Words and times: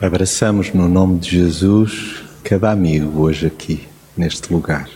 Abraçamos 0.00 0.72
no 0.72 0.88
nome 0.88 1.20
de 1.20 1.30
Jesus 1.30 2.24
cada 2.42 2.72
amigo 2.72 3.22
hoje 3.22 3.46
aqui, 3.46 3.86
neste 4.16 4.52
lugar. 4.52 4.90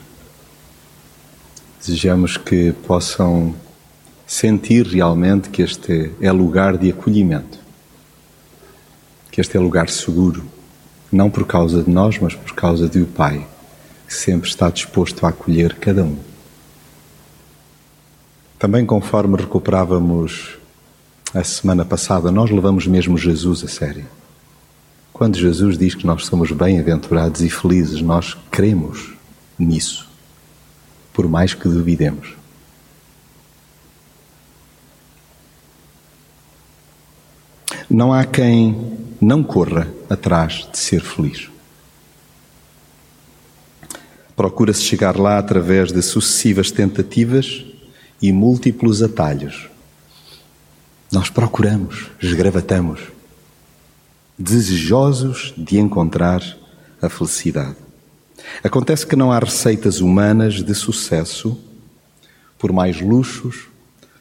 Desejamos 1.78 2.36
que 2.36 2.72
possam 2.84 3.54
sentir 4.26 4.84
realmente 4.84 5.50
que 5.50 5.62
este 5.62 6.10
é 6.20 6.32
lugar 6.32 6.76
de 6.76 6.90
acolhimento, 6.90 7.60
que 9.30 9.40
este 9.40 9.56
é 9.56 9.60
lugar 9.60 9.88
seguro, 9.88 10.44
não 11.12 11.30
por 11.30 11.46
causa 11.46 11.84
de 11.84 11.90
nós, 11.90 12.18
mas 12.18 12.34
por 12.34 12.52
causa 12.54 12.88
do 12.88 13.06
Pai, 13.06 13.46
que 14.04 14.12
sempre 14.12 14.48
está 14.48 14.68
disposto 14.68 15.24
a 15.24 15.28
acolher 15.28 15.76
cada 15.76 16.02
um. 16.02 16.18
Também, 18.58 18.84
conforme 18.84 19.36
recuperávamos 19.36 20.58
a 21.32 21.44
semana 21.44 21.84
passada, 21.84 22.32
nós 22.32 22.50
levamos 22.50 22.84
mesmo 22.88 23.16
Jesus 23.16 23.62
a 23.62 23.68
sério. 23.68 24.17
Quando 25.18 25.36
Jesus 25.36 25.76
diz 25.76 25.96
que 25.96 26.06
nós 26.06 26.26
somos 26.26 26.52
bem-aventurados 26.52 27.40
e 27.40 27.50
felizes, 27.50 28.00
nós 28.00 28.36
cremos 28.52 29.14
nisso, 29.58 30.08
por 31.12 31.28
mais 31.28 31.52
que 31.52 31.68
duvidemos. 31.68 32.36
Não 37.90 38.12
há 38.12 38.24
quem 38.24 38.96
não 39.20 39.42
corra 39.42 39.92
atrás 40.08 40.68
de 40.70 40.78
ser 40.78 41.00
feliz. 41.00 41.50
Procura-se 44.36 44.82
chegar 44.82 45.18
lá 45.18 45.36
através 45.36 45.90
de 45.90 46.00
sucessivas 46.00 46.70
tentativas 46.70 47.64
e 48.22 48.30
múltiplos 48.30 49.02
atalhos. 49.02 49.68
Nós 51.10 51.28
procuramos, 51.28 52.06
esgravatamos 52.22 53.17
desejosos 54.38 55.52
de 55.58 55.78
encontrar 55.78 56.40
a 57.02 57.08
felicidade. 57.08 57.76
Acontece 58.62 59.04
que 59.04 59.16
não 59.16 59.32
há 59.32 59.38
receitas 59.40 60.00
humanas 60.00 60.62
de 60.62 60.74
sucesso, 60.74 61.58
por 62.56 62.72
mais 62.72 63.00
luxos, 63.00 63.66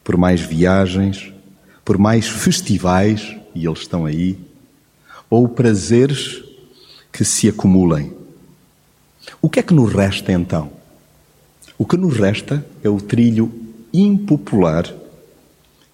por 0.03 0.17
mais 0.17 0.41
viagens, 0.41 1.31
por 1.85 1.97
mais 1.97 2.27
festivais, 2.27 3.35
e 3.53 3.65
eles 3.65 3.79
estão 3.79 4.05
aí, 4.05 4.39
ou 5.29 5.47
prazeres 5.47 6.43
que 7.11 7.23
se 7.23 7.47
acumulem. 7.47 8.13
O 9.41 9.49
que 9.49 9.59
é 9.59 9.63
que 9.63 9.73
nos 9.73 9.93
resta 9.93 10.31
então? 10.31 10.71
O 11.77 11.85
que 11.85 11.97
nos 11.97 12.17
resta 12.17 12.65
é 12.83 12.89
o 12.89 12.99
trilho 12.99 13.51
impopular 13.93 14.91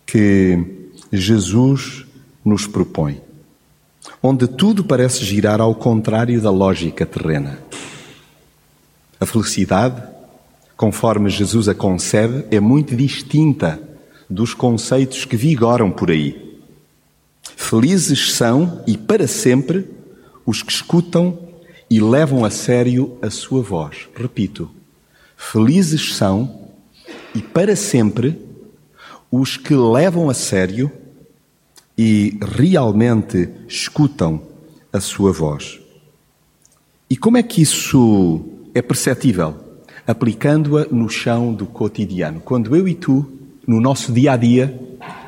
que 0.06 0.90
Jesus 1.12 2.06
nos 2.44 2.68
propõe 2.68 3.23
onde 4.22 4.48
tudo 4.48 4.84
parece 4.84 5.24
girar 5.26 5.60
ao 5.62 5.76
contrário 5.76 6.42
da 6.42 6.50
lógica 6.50 7.06
terrena. 7.06 7.60
A 9.20 9.26
felicidade, 9.26 10.02
conforme 10.76 11.30
Jesus 11.30 11.68
a 11.68 11.76
concebe, 11.76 12.46
é 12.52 12.60
muito 12.60 12.96
distinta 12.96 13.82
dos 14.30 14.54
conceitos 14.54 15.26
que 15.26 15.38
vigoram 15.38 15.92
por 15.92 16.12
aí. 16.12 16.60
Felizes 17.56 18.34
são, 18.34 18.82
e 18.88 18.98
para 18.98 19.28
sempre, 19.28 19.88
os 20.46 20.62
que 20.62 20.72
escutam 20.72 21.38
e 21.90 22.00
levam 22.00 22.44
a 22.44 22.50
sério 22.50 23.18
a 23.22 23.30
sua 23.30 23.62
voz. 23.62 24.08
Repito, 24.16 24.70
felizes 25.38 26.16
são, 26.16 26.70
e 27.36 27.42
para 27.42 27.76
sempre, 27.76 28.40
os 29.32 29.58
que 29.58 29.76
levam 29.76 30.30
a 30.30 30.34
sério 30.34 30.92
e 31.98 32.38
realmente 32.42 33.50
escutam 33.68 34.42
a 34.92 35.00
sua 35.00 35.32
voz. 35.32 35.80
E 37.10 37.16
como 37.16 37.38
é 37.38 37.44
que 37.44 37.62
isso 37.62 38.44
é 38.74 38.82
perceptível? 38.82 39.56
Aplicando-a 40.06 40.86
no 40.92 41.08
chão 41.10 41.54
do 41.54 41.66
cotidiano. 41.66 42.42
Quando 42.42 42.76
eu 42.76 42.88
e 42.88 42.96
tu, 42.96 43.32
no 43.68 43.80
nosso 43.80 44.12
dia 44.12 44.34
a 44.34 44.38
dia, 44.38 44.78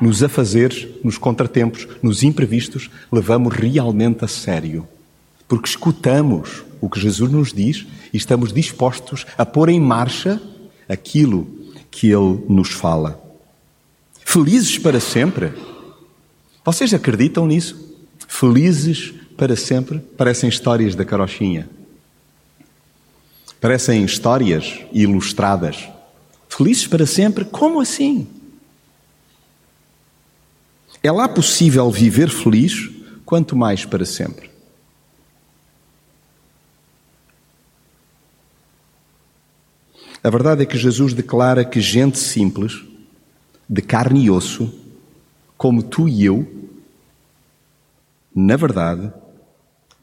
nos 0.00 0.22
afazeres, 0.22 0.86
nos 1.02 1.18
contratempos, 1.18 1.86
nos 2.02 2.22
imprevistos, 2.22 2.90
levamos 3.10 3.54
realmente 3.54 4.24
a 4.24 4.28
sério. 4.28 4.86
Porque 5.48 5.68
escutamos 5.68 6.64
o 6.80 6.88
que 6.88 7.00
Jesus 7.00 7.30
nos 7.30 7.52
diz 7.52 7.86
e 8.12 8.16
estamos 8.16 8.52
dispostos 8.52 9.24
a 9.38 9.46
pôr 9.46 9.68
em 9.68 9.80
marcha 9.80 10.40
aquilo 10.88 11.46
que 11.90 12.08
Ele 12.08 12.44
nos 12.48 12.70
fala. 12.70 13.22
Felizes 14.24 14.78
para 14.78 15.00
sempre? 15.00 15.52
Vocês 16.66 16.92
acreditam 16.92 17.46
nisso? 17.46 17.96
Felizes 18.26 19.14
para 19.36 19.54
sempre? 19.54 20.00
Parecem 20.00 20.48
histórias 20.48 20.96
da 20.96 21.04
carochinha. 21.04 21.70
Parecem 23.60 24.04
histórias 24.04 24.80
ilustradas. 24.92 25.88
Felizes 26.48 26.88
para 26.88 27.06
sempre? 27.06 27.44
Como 27.44 27.80
assim? 27.80 28.26
É 31.04 31.12
lá 31.12 31.28
possível 31.28 31.88
viver 31.88 32.28
feliz, 32.28 32.90
quanto 33.24 33.54
mais 33.54 33.84
para 33.84 34.04
sempre. 34.04 34.50
A 40.20 40.28
verdade 40.28 40.64
é 40.64 40.66
que 40.66 40.76
Jesus 40.76 41.14
declara 41.14 41.64
que 41.64 41.80
gente 41.80 42.18
simples, 42.18 42.82
de 43.68 43.80
carne 43.80 44.24
e 44.24 44.30
osso, 44.32 44.85
como 45.56 45.82
tu 45.82 46.08
e 46.08 46.24
eu, 46.24 46.46
na 48.34 48.56
verdade, 48.56 49.10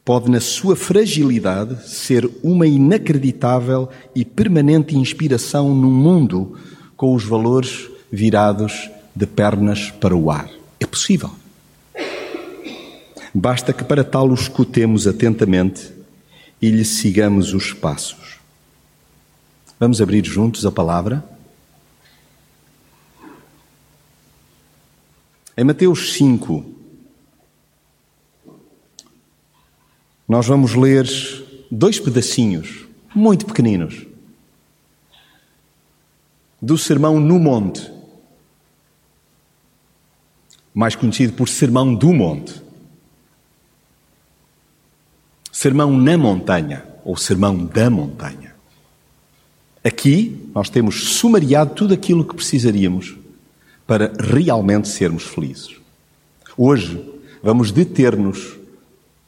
pode, 0.03 0.29
na 0.29 0.39
sua 0.39 0.75
fragilidade, 0.75 1.87
ser 1.87 2.29
uma 2.43 2.65
inacreditável 2.65 3.89
e 4.15 4.25
permanente 4.25 4.97
inspiração 4.97 5.75
num 5.75 5.91
mundo 5.91 6.57
com 6.97 7.13
os 7.13 7.23
valores 7.23 7.89
virados 8.11 8.89
de 9.15 9.25
pernas 9.25 9.91
para 9.91 10.15
o 10.15 10.31
ar. 10.31 10.49
É 10.79 10.85
possível. 10.85 11.31
Basta 13.33 13.73
que 13.73 13.83
para 13.83 14.03
tal 14.03 14.29
o 14.29 14.33
escutemos 14.33 15.07
atentamente 15.07 15.91
e 16.61 16.69
lhe 16.69 16.85
sigamos 16.85 17.53
os 17.53 17.73
passos. 17.73 18.37
Vamos 19.79 20.01
abrir 20.01 20.23
juntos 20.25 20.65
a 20.65 20.71
palavra? 20.71 21.23
Em 25.55 25.63
Mateus 25.63 26.13
5, 26.13 26.65
nós 30.27 30.47
vamos 30.47 30.73
ler 30.73 31.07
dois 31.69 31.99
pedacinhos, 31.99 32.87
muito 33.13 33.45
pequeninos, 33.45 34.07
do 36.59 36.75
Sermão 36.75 37.19
no 37.19 37.37
Monte, 37.37 37.91
mais 40.73 40.95
conhecido 40.95 41.33
por 41.33 41.47
Sermão 41.47 41.93
do 41.93 42.11
Monte, 42.11 42.59
Sermão 45.51 45.95
na 45.95 46.17
Montanha 46.17 46.83
ou 47.05 47.15
Sermão 47.15 47.63
da 47.63 47.91
Montanha. 47.91 48.55
Aqui 49.83 50.49
nós 50.55 50.67
temos 50.67 51.09
sumariado 51.09 51.75
tudo 51.75 51.93
aquilo 51.93 52.25
que 52.25 52.35
precisaríamos 52.35 53.22
para 53.85 54.13
realmente 54.19 54.87
sermos 54.87 55.23
felizes. 55.23 55.75
Hoje 56.57 57.03
vamos 57.41 57.71
deter-nos 57.71 58.57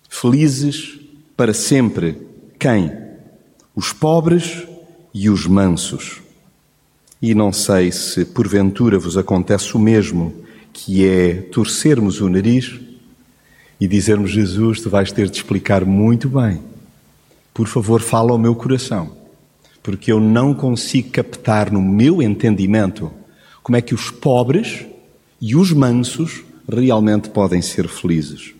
felizes 0.09 0.99
para 1.35 1.53
sempre. 1.53 2.17
Quem? 2.57 2.91
Os 3.75 3.91
pobres 3.91 4.65
e 5.13 5.29
os 5.29 5.45
mansos. 5.45 6.21
E 7.21 7.33
não 7.33 7.51
sei 7.51 7.91
se 7.91 8.25
porventura 8.25 8.99
vos 8.99 9.17
acontece 9.17 9.75
o 9.75 9.79
mesmo, 9.79 10.33
que 10.71 11.05
é 11.05 11.33
torcermos 11.33 12.21
o 12.21 12.29
nariz 12.29 12.79
e 13.79 13.87
dizermos: 13.87 14.31
Jesus, 14.31 14.81
tu 14.81 14.89
vais 14.89 15.11
ter 15.11 15.29
de 15.29 15.37
explicar 15.37 15.85
muito 15.85 16.29
bem. 16.29 16.61
Por 17.53 17.67
favor, 17.67 18.01
fala 18.01 18.31
ao 18.31 18.37
meu 18.37 18.53
coração, 18.53 19.11
porque 19.81 20.11
eu 20.11 20.19
não 20.19 20.53
consigo 20.53 21.09
captar 21.09 21.71
no 21.71 21.81
meu 21.81 22.21
entendimento 22.21 23.11
como 23.65 23.77
é 23.77 23.81
que 23.81 23.95
os 23.95 24.11
pobres 24.11 24.85
e 25.41 25.55
os 25.55 25.71
mansos 25.71 26.43
realmente 26.71 27.31
podem 27.31 27.63
ser 27.63 27.87
felizes. 27.87 28.53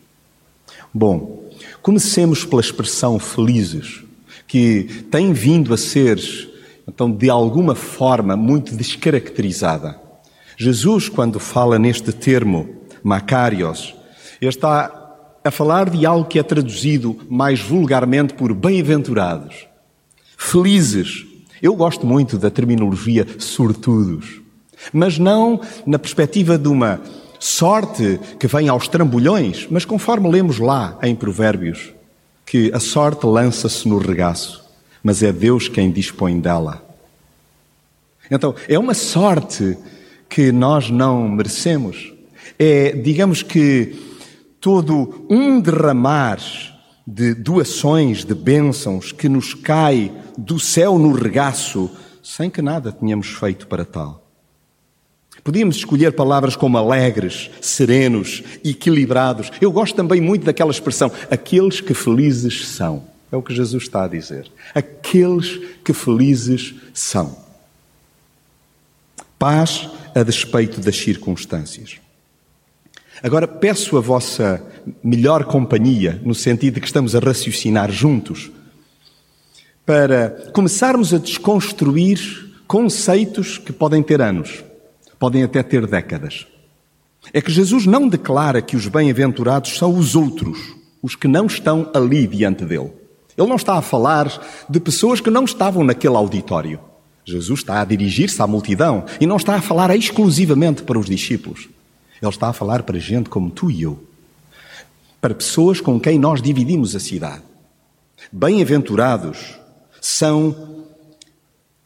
Bom, 0.92 1.44
comecemos 1.80 2.44
pela 2.44 2.60
expressão 2.60 3.20
felizes, 3.20 4.02
que 4.48 5.06
tem 5.12 5.32
vindo 5.32 5.76
a 5.76 5.78
ser, 5.78 6.20
então, 6.88 7.12
de 7.12 7.30
alguma 7.30 7.76
forma, 7.76 8.36
muito 8.36 8.76
descaracterizada. 8.76 9.96
Jesus, 10.58 11.08
quando 11.08 11.40
fala 11.40 11.78
neste 11.78 12.12
termo, 12.12 12.68
Macarios, 13.04 13.94
ele 14.42 14.50
está 14.50 14.92
a 15.44 15.52
falar 15.52 15.88
de 15.92 16.04
algo 16.04 16.28
que 16.28 16.40
é 16.40 16.44
traduzido 16.44 17.16
mais 17.30 17.60
vulgarmente 17.60 18.34
por 18.34 18.56
bem-aventurados, 18.56 19.68
felizes. 20.36 21.28
Eu 21.62 21.76
gosto 21.76 22.08
muito 22.08 22.40
da 22.40 22.50
terminologia 22.50 23.28
sortudos 23.38 24.44
mas 24.92 25.18
não 25.18 25.60
na 25.86 26.00
perspectiva 26.00 26.58
de 26.58 26.68
uma 26.68 27.02
sorte 27.40 28.20
que 28.40 28.48
vem 28.48 28.70
aos 28.70 28.88
trambolhões, 28.88 29.68
mas 29.70 29.86
conforme 29.86 30.30
lemos 30.30 30.60
lá 30.60 30.98
em 31.04 31.16
Provérbios, 31.16 31.94
que 32.46 32.72
a 32.74 32.80
sorte 32.80 33.26
lança-se 33.26 33.88
no 33.88 33.98
regaço, 33.98 34.64
mas 35.04 35.22
é 35.22 35.32
Deus 35.32 35.68
quem 35.68 35.92
dispõe 35.92 36.40
dela. 36.40 36.84
Então, 38.30 38.56
é 38.68 38.78
uma 38.78 38.94
sorte 38.94 39.78
que 40.28 40.52
nós 40.52 40.90
não 40.90 41.28
merecemos. 41.30 42.12
É, 42.58 42.92
digamos 42.92 43.44
que, 43.44 43.96
todo 44.60 45.26
um 45.30 45.60
derramar 45.60 46.40
de 47.06 47.36
doações, 47.36 48.26
de 48.26 48.34
bênçãos 48.34 49.12
que 49.12 49.30
nos 49.30 49.54
cai 49.54 50.12
do 50.36 50.60
céu 50.60 50.98
no 50.98 51.12
regaço, 51.12 51.90
sem 52.24 52.50
que 52.50 52.62
nada 52.62 52.92
tenhamos 52.92 53.28
feito 53.28 53.68
para 53.68 53.86
tal. 53.86 54.25
Podíamos 55.46 55.76
escolher 55.76 56.12
palavras 56.14 56.56
como 56.56 56.76
alegres, 56.76 57.52
serenos, 57.62 58.42
equilibrados. 58.64 59.52
Eu 59.62 59.72
gosto 59.72 59.96
também 59.96 60.20
muito 60.20 60.44
daquela 60.44 60.72
expressão, 60.72 61.12
aqueles 61.30 61.80
que 61.80 61.94
felizes 61.94 62.68
são. 62.68 63.04
É 63.32 63.38
o 63.38 63.44
que 63.44 63.54
Jesus 63.54 63.84
está 63.84 64.06
a 64.06 64.08
dizer. 64.08 64.52
Aqueles 64.74 65.62
que 65.84 65.94
felizes 65.94 66.74
são. 66.96 67.38
Paz 69.38 69.88
a 70.16 70.24
despeito 70.24 70.82
das 70.82 70.98
circunstâncias. 70.98 71.98
Agora 73.22 73.48
peço 73.48 73.98
a 73.98 74.02
vossa 74.02 74.66
melhor 75.04 75.44
companhia, 75.46 76.20
no 76.26 76.34
sentido 76.34 76.74
de 76.74 76.82
que 76.82 76.88
estamos 76.88 77.16
a 77.16 77.20
raciocinar 77.20 77.92
juntos, 77.92 78.50
para 79.86 80.50
começarmos 80.52 81.14
a 81.14 81.20
desconstruir 81.20 82.52
conceitos 82.66 83.60
que 83.60 83.72
podem 83.72 84.02
ter 84.02 84.24
anos, 84.24 84.65
podem 85.20 85.44
até 85.44 85.64
ter 85.64 85.86
décadas. 85.88 86.48
É 87.34 87.42
que 87.42 87.52
Jesus 87.52 87.86
não 87.86 88.08
declara 88.08 88.62
que 88.62 88.76
os 88.76 88.88
bem-aventurados 88.88 89.78
são 89.78 89.98
os 89.98 90.16
outros, 90.16 90.76
os 91.02 91.16
que 91.16 91.28
não 91.28 91.46
estão 91.46 91.90
ali 91.94 92.28
diante 92.28 92.66
dele. 92.66 92.92
Ele 93.38 93.48
não 93.48 93.56
está 93.56 93.78
a 93.78 93.82
falar 93.82 94.32
de 94.70 94.80
pessoas 94.80 95.20
que 95.20 95.30
não 95.30 95.44
estavam 95.44 95.84
naquele 95.84 96.16
auditório. 96.16 96.80
Jesus 97.26 97.60
está 97.60 97.82
a 97.82 97.86
dirigir-se 97.86 98.42
à 98.42 98.48
multidão 98.48 99.04
e 99.20 99.26
não 99.26 99.38
está 99.38 99.56
a 99.56 99.62
falar 99.62 99.96
exclusivamente 99.96 100.84
para 100.84 101.00
os 101.00 101.08
discípulos. 101.08 101.68
Ele 102.22 102.32
está 102.32 102.50
a 102.50 102.54
falar 102.54 102.84
para 102.84 103.00
gente 103.00 103.30
como 103.30 103.50
tu 103.50 103.70
e 103.70 103.82
eu, 103.82 104.02
para 105.20 105.34
pessoas 105.34 105.82
com 105.82 106.00
quem 106.00 106.18
nós 106.20 106.42
dividimos 106.42 106.96
a 106.96 107.00
cidade. 107.00 107.42
Bem-aventurados 108.32 109.56
são 110.00 110.86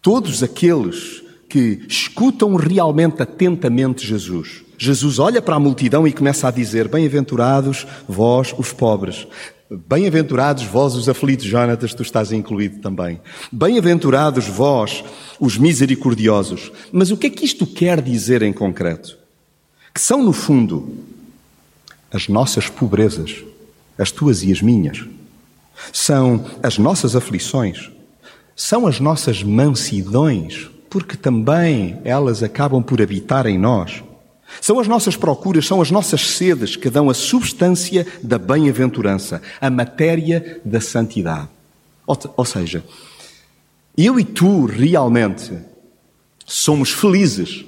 todos 0.02 0.44
aqueles 0.44 1.24
que 1.50 1.82
escutam 1.88 2.56
realmente 2.56 3.22
atentamente 3.22 4.06
Jesus. 4.06 4.62
Jesus 4.78 5.20
olha 5.20 5.42
para 5.42 5.56
a 5.56 5.60
multidão 5.60 6.08
e 6.08 6.14
começa 6.14 6.48
a 6.48 6.52
dizer: 6.52 6.88
Bem-aventurados 6.88 7.86
vós, 8.08 8.56
os 8.58 8.72
pobres. 8.72 9.28
Bem-aventurados 9.70 10.64
vós, 10.64 10.96
os 10.96 11.10
aflitos, 11.10 11.46
Jonatas, 11.46 11.94
tu 11.94 12.02
estás 12.02 12.32
incluído 12.32 12.80
também. 12.80 13.20
Bem-aventurados 13.52 14.48
vós, 14.48 15.04
os 15.40 15.58
misericordiosos. 15.58 16.72
Mas 16.92 17.12
o 17.12 17.18
que 17.18 17.28
é 17.28 17.30
que 17.30 17.46
isto 17.46 17.68
quer 17.68 18.02
dizer 18.02 18.42
em 18.42 18.54
concreto? 18.54 19.20
que 19.94 20.06
são, 20.06 20.24
no 20.24 20.32
fundo, 20.32 20.98
as 22.12 22.28
nossas 22.28 22.70
pobrezas, 22.70 23.44
as 23.98 24.12
tuas 24.12 24.44
e 24.44 24.52
as 24.52 24.62
minhas. 24.62 25.06
São 25.92 26.46
as 26.62 26.78
nossas 26.78 27.16
aflições, 27.16 27.92
são 28.56 28.88
as 28.88 29.00
nossas 29.00 29.44
mansidões, 29.44 30.70
porque 30.90 31.16
também 31.16 32.00
elas 32.04 32.42
acabam 32.42 32.82
por 32.82 33.02
habitar 33.02 33.46
em 33.46 33.58
nós. 33.58 34.04
São 34.60 34.80
as 34.80 34.88
nossas 34.88 35.16
procuras, 35.16 35.68
são 35.68 35.82
as 35.82 35.92
nossas 35.92 36.22
sedes 36.22 36.76
que 36.76 36.90
dão 36.90 37.10
a 37.10 37.14
substância 37.14 38.06
da 38.24 38.40
bem-aventurança, 38.40 39.42
a 39.62 39.70
matéria 39.70 40.60
da 40.66 40.82
santidade. 40.82 41.50
Ou, 42.08 42.18
ou 42.36 42.46
seja, 42.46 42.84
eu 43.96 44.20
e 44.20 44.24
tu 44.24 44.66
realmente 44.66 45.52
somos 46.46 46.92
felizes 46.92 47.64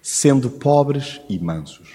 sendo 0.00 0.48
pobres 0.48 1.20
e 1.28 1.38
mansos. 1.38 1.88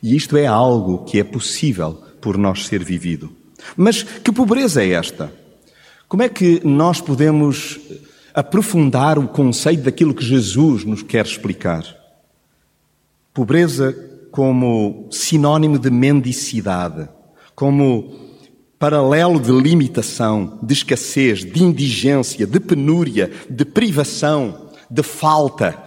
E 0.00 0.14
isto 0.14 0.36
é 0.36 0.46
algo 0.46 1.04
que 1.04 1.18
é 1.18 1.24
possível 1.24 1.94
por 2.20 2.38
nós 2.38 2.66
ser 2.66 2.84
vivido. 2.84 3.32
Mas 3.76 4.02
que 4.02 4.30
pobreza 4.30 4.82
é 4.82 4.90
esta? 4.90 5.32
Como 6.08 6.22
é 6.22 6.28
que 6.28 6.60
nós 6.64 7.00
podemos 7.00 7.80
aprofundar 8.34 9.18
o 9.18 9.28
conceito 9.28 9.84
daquilo 9.84 10.12
que 10.12 10.24
Jesus 10.24 10.84
nos 10.84 11.02
quer 11.02 11.24
explicar? 11.24 11.84
Pobreza 13.32 13.94
como 14.30 15.06
sinónimo 15.10 15.78
de 15.78 15.90
mendicidade, 15.90 17.08
como 17.54 18.12
paralelo 18.78 19.40
de 19.40 19.52
limitação, 19.52 20.58
de 20.60 20.72
escassez, 20.74 21.44
de 21.44 21.62
indigência, 21.62 22.46
de 22.46 22.58
penúria, 22.58 23.30
de 23.48 23.64
privação, 23.64 24.70
de 24.90 25.02
falta 25.02 25.84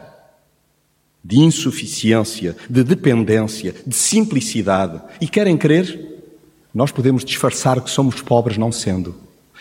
de 1.28 1.40
insuficiência, 1.40 2.56
de 2.70 2.86
dependência, 2.86 3.76
de 3.86 3.94
simplicidade. 3.94 5.02
E 5.20 5.28
querem 5.28 5.58
crer? 5.58 6.22
Nós 6.74 6.90
podemos 6.90 7.26
disfarçar 7.26 7.82
que 7.82 7.90
somos 7.90 8.22
pobres 8.22 8.58
não 8.58 8.72
sendo. 8.72 9.14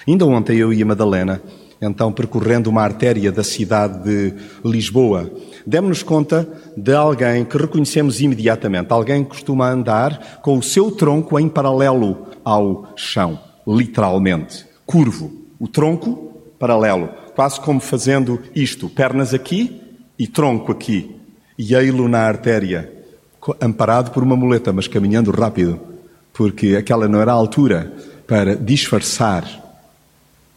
Ainda 0.06 0.24
ontem 0.24 0.58
eu 0.58 0.72
e 0.72 0.80
a 0.80 0.86
Madalena, 0.86 1.42
então 1.80 2.12
percorrendo 2.12 2.70
uma 2.70 2.82
artéria 2.82 3.30
da 3.30 3.44
cidade 3.44 4.02
de 4.02 4.34
Lisboa, 4.64 5.30
demos-nos 5.66 6.02
conta 6.02 6.48
de 6.76 6.94
alguém 6.94 7.44
que 7.44 7.56
reconhecemos 7.56 8.20
imediatamente. 8.20 8.92
Alguém 8.92 9.22
que 9.22 9.30
costuma 9.30 9.68
andar 9.68 10.40
com 10.42 10.58
o 10.58 10.62
seu 10.62 10.90
tronco 10.90 11.38
em 11.38 11.48
paralelo 11.48 12.26
ao 12.44 12.92
chão, 12.96 13.38
literalmente, 13.66 14.64
curvo. 14.86 15.32
O 15.58 15.68
tronco 15.68 16.32
paralelo, 16.58 17.08
quase 17.34 17.60
como 17.60 17.80
fazendo 17.80 18.40
isto, 18.54 18.88
pernas 18.88 19.34
aqui 19.34 19.80
e 20.18 20.26
tronco 20.26 20.72
aqui 20.72 21.14
e 21.58 21.74
ei-lo 21.74 22.08
na 22.08 22.20
artéria, 22.20 22.92
amparado 23.60 24.10
por 24.10 24.22
uma 24.22 24.36
muleta, 24.36 24.72
mas 24.72 24.88
caminhando 24.88 25.30
rápido, 25.30 25.80
porque 26.32 26.76
aquela 26.76 27.08
não 27.08 27.20
era 27.20 27.32
a 27.32 27.34
altura 27.34 27.92
para 28.26 28.54
disfarçar 28.56 29.65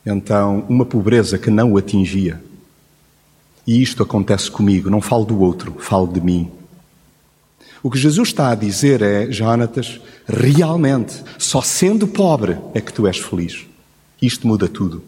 então 0.09 0.65
uma 0.67 0.85
pobreza 0.85 1.37
que 1.37 1.49
não 1.49 1.73
o 1.73 1.77
atingia. 1.77 2.41
E 3.65 3.81
isto 3.81 4.01
acontece 4.01 4.49
comigo, 4.49 4.89
não 4.89 5.01
falo 5.01 5.25
do 5.25 5.39
outro, 5.39 5.75
falo 5.79 6.07
de 6.07 6.19
mim. 6.19 6.51
O 7.83 7.89
que 7.89 7.97
Jesus 7.97 8.29
está 8.29 8.49
a 8.49 8.55
dizer 8.55 9.01
é, 9.01 9.31
Jonatas, 9.31 10.01
realmente, 10.27 11.23
só 11.37 11.61
sendo 11.61 12.07
pobre 12.07 12.57
é 12.73 12.81
que 12.81 12.91
tu 12.91 13.07
és 13.07 13.17
feliz. 13.19 13.65
Isto 14.21 14.47
muda 14.47 14.67
tudo. 14.67 15.03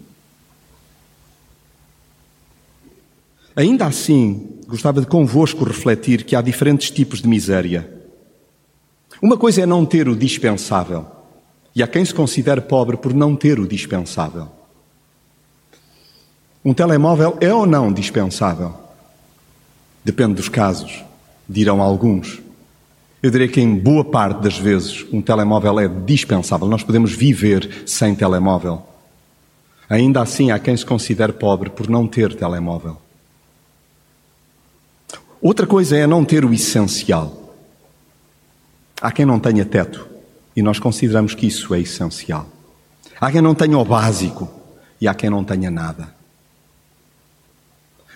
Ainda 3.55 3.86
assim, 3.88 4.60
gostava 4.67 5.01
de 5.01 5.08
convosco 5.08 5.65
refletir 5.65 6.24
que 6.24 6.36
há 6.36 6.41
diferentes 6.41 6.89
tipos 6.91 7.22
de 7.22 7.27
miséria. 7.27 7.91
Uma 9.22 9.38
coisa 9.38 9.62
é 9.62 9.65
não 9.65 9.86
ter 9.86 10.08
o 10.08 10.15
dispensável, 10.15 11.05
e 11.75 11.84
há 11.84 11.88
quem 11.88 12.05
se 12.05 12.13
considere 12.13 12.62
pobre 12.62 12.96
por 12.96 13.13
não 13.13 13.36
ter 13.36 13.60
o 13.60 13.67
dispensável. 13.67 14.61
Um 16.63 16.74
telemóvel 16.74 17.38
é 17.41 17.51
ou 17.53 17.65
não 17.65 17.91
dispensável? 17.91 18.74
Depende 20.03 20.36
dos 20.36 20.50
casos, 20.50 21.03
dirão 21.50 21.82
alguns. 21.82 22.39
Eu 23.22 23.30
direi 23.30 23.48
que 23.48 23.62
em 23.62 23.75
boa 23.75 24.03
parte 24.03 24.41
das 24.41 24.58
vezes 24.58 25.06
um 25.12 25.22
telemóvel 25.22 25.80
é 25.80 25.88
dispensável. 25.88 26.68
Nós 26.68 26.84
podemos 26.84 27.12
viver 27.13 27.84
sem 27.86 28.15
telemóvel. 28.15 28.84
Ainda 29.89 30.22
assim, 30.22 30.51
há 30.51 30.58
quem 30.58 30.75
se 30.75 30.86
considere 30.86 31.34
pobre 31.34 31.70
por 31.70 31.89
não 31.89 32.08
ter 32.08 32.36
telemóvel. 32.36 32.98
Outra 35.41 35.65
coisa 35.65 35.98
é 35.98 36.06
não 36.06 36.24
ter 36.24 36.46
o 36.46 36.53
essencial. 36.53 37.56
Há 39.01 39.12
quem 39.12 39.25
não 39.25 39.39
tenha 39.39 39.65
teto 39.65 40.08
e 40.56 40.62
nós 40.62 40.80
consideramos 40.80 41.34
que 41.34 41.48
isso 41.48 41.74
é 41.74 41.80
essencial. 41.80 42.48
Há 43.20 43.32
quem 43.32 43.41
não 43.41 43.56
tenha 43.56 43.77
o 43.77 43.86
básico 43.86 44.48
e 45.00 45.08
há 45.08 45.13
quem 45.13 45.30
não 45.30 45.44
tenha 45.44 45.72
nada. 45.72 46.21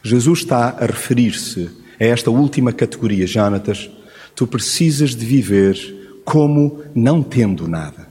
Jesus 0.06 0.42
está 0.42 0.78
a 0.80 0.86
referir-se 0.86 1.68
a 2.00 2.06
esta 2.06 2.30
última 2.30 2.72
categoria, 2.72 3.26
Jonatas. 3.26 3.90
Tu 4.36 4.46
precisas 4.46 5.16
de 5.16 5.26
viver 5.26 6.22
como 6.24 6.84
não 6.94 7.24
tendo 7.24 7.68
nada. 7.68 8.08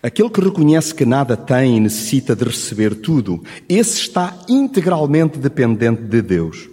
Aquele 0.00 0.30
que 0.30 0.40
reconhece 0.40 0.94
que 0.94 1.04
nada 1.04 1.36
tem 1.36 1.76
e 1.76 1.80
necessita 1.80 2.36
de 2.36 2.44
receber 2.44 2.94
tudo, 2.94 3.42
esse 3.68 3.98
está 3.98 4.38
integralmente 4.48 5.40
dependente 5.40 6.02
de 6.02 6.22
Deus. 6.22 6.68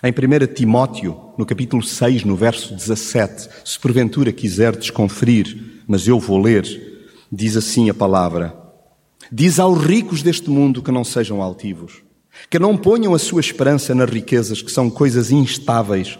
Em 0.00 0.12
1 0.12 0.54
Timóteo, 0.54 1.18
no 1.36 1.44
capítulo 1.44 1.82
6, 1.82 2.22
no 2.22 2.36
verso 2.36 2.72
17, 2.72 3.48
se 3.64 3.80
porventura 3.80 4.30
quiserdes 4.30 4.90
conferir, 4.90 5.82
mas 5.88 6.06
eu 6.06 6.20
vou 6.20 6.40
ler, 6.40 7.08
diz 7.32 7.56
assim 7.56 7.90
a 7.90 7.94
palavra: 7.94 8.56
Diz 9.32 9.58
aos 9.58 9.84
ricos 9.84 10.22
deste 10.22 10.48
mundo 10.48 10.80
que 10.80 10.92
não 10.92 11.02
sejam 11.02 11.42
altivos, 11.42 12.06
que 12.50 12.58
não 12.58 12.76
ponham 12.76 13.14
a 13.14 13.18
sua 13.18 13.40
esperança 13.40 13.94
nas 13.94 14.08
riquezas, 14.10 14.62
que 14.62 14.70
são 14.70 14.88
coisas 14.88 15.30
instáveis, 15.30 16.18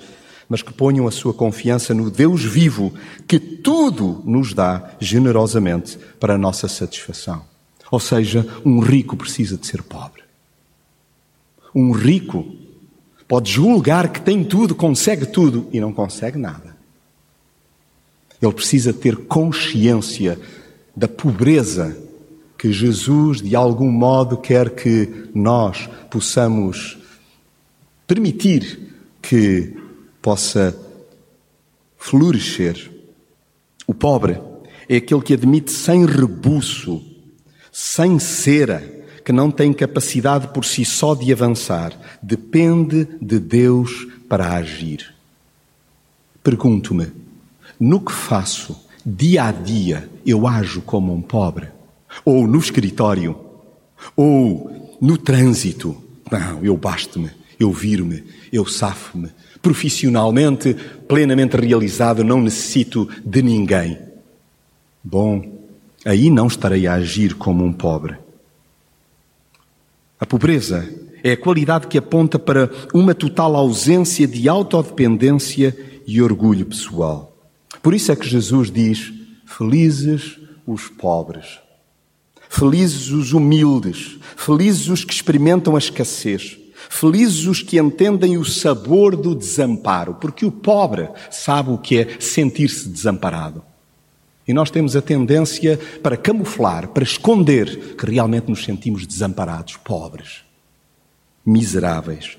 mas 0.49 0.63
que 0.63 0.73
ponham 0.73 1.07
a 1.07 1.11
sua 1.11 1.35
confiança 1.35 1.93
no 1.93 2.11
Deus 2.11 2.43
vivo, 2.43 2.93
que 3.27 3.39
tudo 3.39 4.23
nos 4.25 4.55
dá 4.55 4.93
generosamente 4.99 5.99
para 6.19 6.35
a 6.35 6.39
nossa 6.39 6.69
satisfação. 6.69 7.45
Ou 7.91 8.01
seja, 8.01 8.47
um 8.65 8.81
rico 8.81 9.17
precisa 9.17 9.57
de 9.57 9.67
ser 9.67 9.83
pobre. 9.83 10.23
Um 11.75 11.93
rico 11.93 12.47
pode 13.27 13.53
julgar 13.53 14.11
que 14.11 14.21
tem 14.21 14.43
tudo, 14.43 14.75
consegue 14.75 15.27
tudo 15.27 15.69
e 15.73 15.81
não 15.81 15.93
consegue 15.93 16.39
nada. 16.39 16.77
Ele 18.41 18.53
precisa 18.53 18.93
ter 18.93 19.17
consciência 19.17 20.39
da 20.97 21.09
pobreza 21.09 21.97
que 22.59 22.73
Jesus, 22.73 23.41
de 23.41 23.55
algum 23.55 23.91
modo, 23.91 24.37
quer 24.37 24.71
que 24.71 25.31
nós 25.33 25.88
possamos 26.11 26.99
permitir 28.05 28.97
que 29.23 29.77
possa 30.21 30.77
florescer. 31.97 32.91
O 33.87 33.95
pobre 33.95 34.41
é 34.88 34.97
aquele 34.97 35.23
que 35.23 35.35
admite 35.35 35.71
sem 35.71 36.05
rebuço, 36.05 37.00
sem 37.71 38.19
cera, 38.19 38.83
que 39.25 39.31
não 39.31 39.50
tem 39.50 39.73
capacidade 39.73 40.49
por 40.49 40.65
si 40.65 40.85
só 40.85 41.15
de 41.15 41.33
avançar, 41.33 41.93
depende 42.21 43.07
de 43.21 43.38
Deus 43.38 44.09
para 44.29 44.55
agir. 44.55 45.15
Pergunto-me, 46.43 47.12
no 47.79 48.00
que 48.00 48.11
faço 48.11 48.77
dia 49.05 49.45
a 49.45 49.53
dia 49.53 50.09
eu 50.27 50.47
ajo 50.47 50.81
como 50.83 51.15
um 51.15 51.23
pobre? 51.23 51.77
Ou 52.25 52.47
no 52.47 52.59
escritório? 52.59 53.38
Ou 54.17 54.97
no 55.00 55.17
trânsito? 55.17 55.97
Não, 56.31 56.65
eu 56.65 56.77
basto-me, 56.77 57.31
eu 57.59 57.73
viro-me, 57.73 58.25
eu 58.53 58.67
safo-me. 58.67 59.31
Profissionalmente, 59.61 60.75
plenamente 61.07 61.57
realizado, 61.57 62.23
não 62.23 62.41
necessito 62.41 63.09
de 63.25 63.43
ninguém. 63.43 63.99
Bom, 65.03 65.67
aí 66.05 66.31
não 66.31 66.47
estarei 66.47 66.87
a 66.87 66.95
agir 66.95 67.35
como 67.35 67.65
um 67.65 67.73
pobre. 67.73 68.17
A 70.21 70.27
pobreza 70.27 70.88
é 71.23 71.33
a 71.33 71.37
qualidade 71.37 71.87
que 71.87 71.99
aponta 71.99 72.38
para 72.38 72.71
uma 72.93 73.15
total 73.15 73.57
ausência 73.57 74.27
de 74.27 74.49
autodependência 74.49 75.77
e 76.07 76.21
orgulho 76.21 76.67
pessoal. 76.67 77.37
Por 77.83 77.95
isso 77.95 78.11
é 78.11 78.17
que 78.17 78.29
Jesus 78.29 78.71
diz: 78.71 79.12
Felizes 79.47 80.38
os 80.67 80.88
pobres, 80.88 81.61
felizes 82.49 83.11
os 83.11 83.33
humildes, 83.33 84.19
felizes 84.37 84.88
os 84.88 85.05
que 85.05 85.12
experimentam 85.12 85.75
a 85.76 85.78
escassez, 85.78 86.59
felizes 86.88 87.47
os 87.47 87.62
que 87.62 87.78
entendem 87.78 88.38
o 88.38 88.45
sabor 88.45 89.17
do 89.17 89.35
desamparo, 89.35 90.14
porque 90.14 90.47
o 90.47 90.50
pobre 90.50 91.09
sabe 91.31 91.71
o 91.71 91.78
que 91.78 91.99
é 91.99 92.17
sentir-se 92.21 92.88
desamparado. 92.88 93.62
E 94.47 94.55
nós 94.55 94.71
temos 94.71 94.97
a 94.97 95.02
tendência 95.02 95.78
para 96.02 96.17
camuflar, 96.17 96.88
para 96.88 97.05
esconder 97.05 97.95
que 97.97 98.11
realmente 98.11 98.49
nos 98.49 98.64
sentimos 98.64 99.07
desamparados, 99.07 99.76
pobres, 99.76 100.43
miseráveis. 101.45 102.38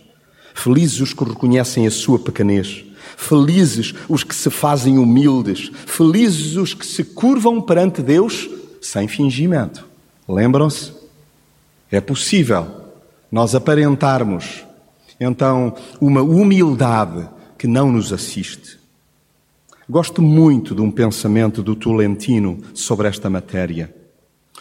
Felizes 0.56 1.00
os 1.02 1.14
que 1.14 1.24
reconhecem 1.24 1.86
a 1.86 1.92
sua 1.92 2.18
pequenez, 2.18 2.84
Felizes 3.18 3.94
os 4.08 4.24
que 4.24 4.34
se 4.34 4.50
fazem 4.50 4.98
humildes, 4.98 5.72
felizes 5.86 6.56
os 6.56 6.74
que 6.74 6.86
se 6.86 7.04
curvam 7.04 7.62
perante 7.62 8.02
Deus 8.02 8.50
sem 8.82 9.08
fingimento. 9.08 9.89
Lembram-se? 10.30 10.94
É 11.92 12.00
possível 12.00 12.68
nós 13.32 13.56
aparentarmos 13.56 14.64
então 15.20 15.76
uma 16.00 16.22
humildade 16.22 17.28
que 17.58 17.66
não 17.66 17.92
nos 17.92 18.14
assiste. 18.14 18.78
Gosto 19.90 20.22
muito 20.22 20.76
de 20.76 20.82
um 20.82 20.92
pensamento 20.92 21.64
do 21.64 21.76
Tolentino 21.76 22.62
sobre 22.76 23.08
esta 23.08 23.28
matéria. 23.28 23.94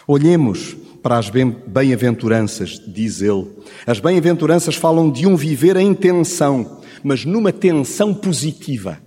Olhemos 0.07 0.75
para 1.03 1.19
as 1.19 1.29
bem-aventuranças, 1.29 2.81
diz 2.87 3.21
ele. 3.21 3.47
As 3.85 3.99
bem-aventuranças 3.99 4.73
falam 4.73 5.11
de 5.11 5.27
um 5.27 5.35
viver 5.35 5.77
em 5.77 5.93
tensão, 5.93 6.79
mas 7.03 7.25
numa 7.25 7.53
tensão 7.53 8.11
positiva. 8.11 8.99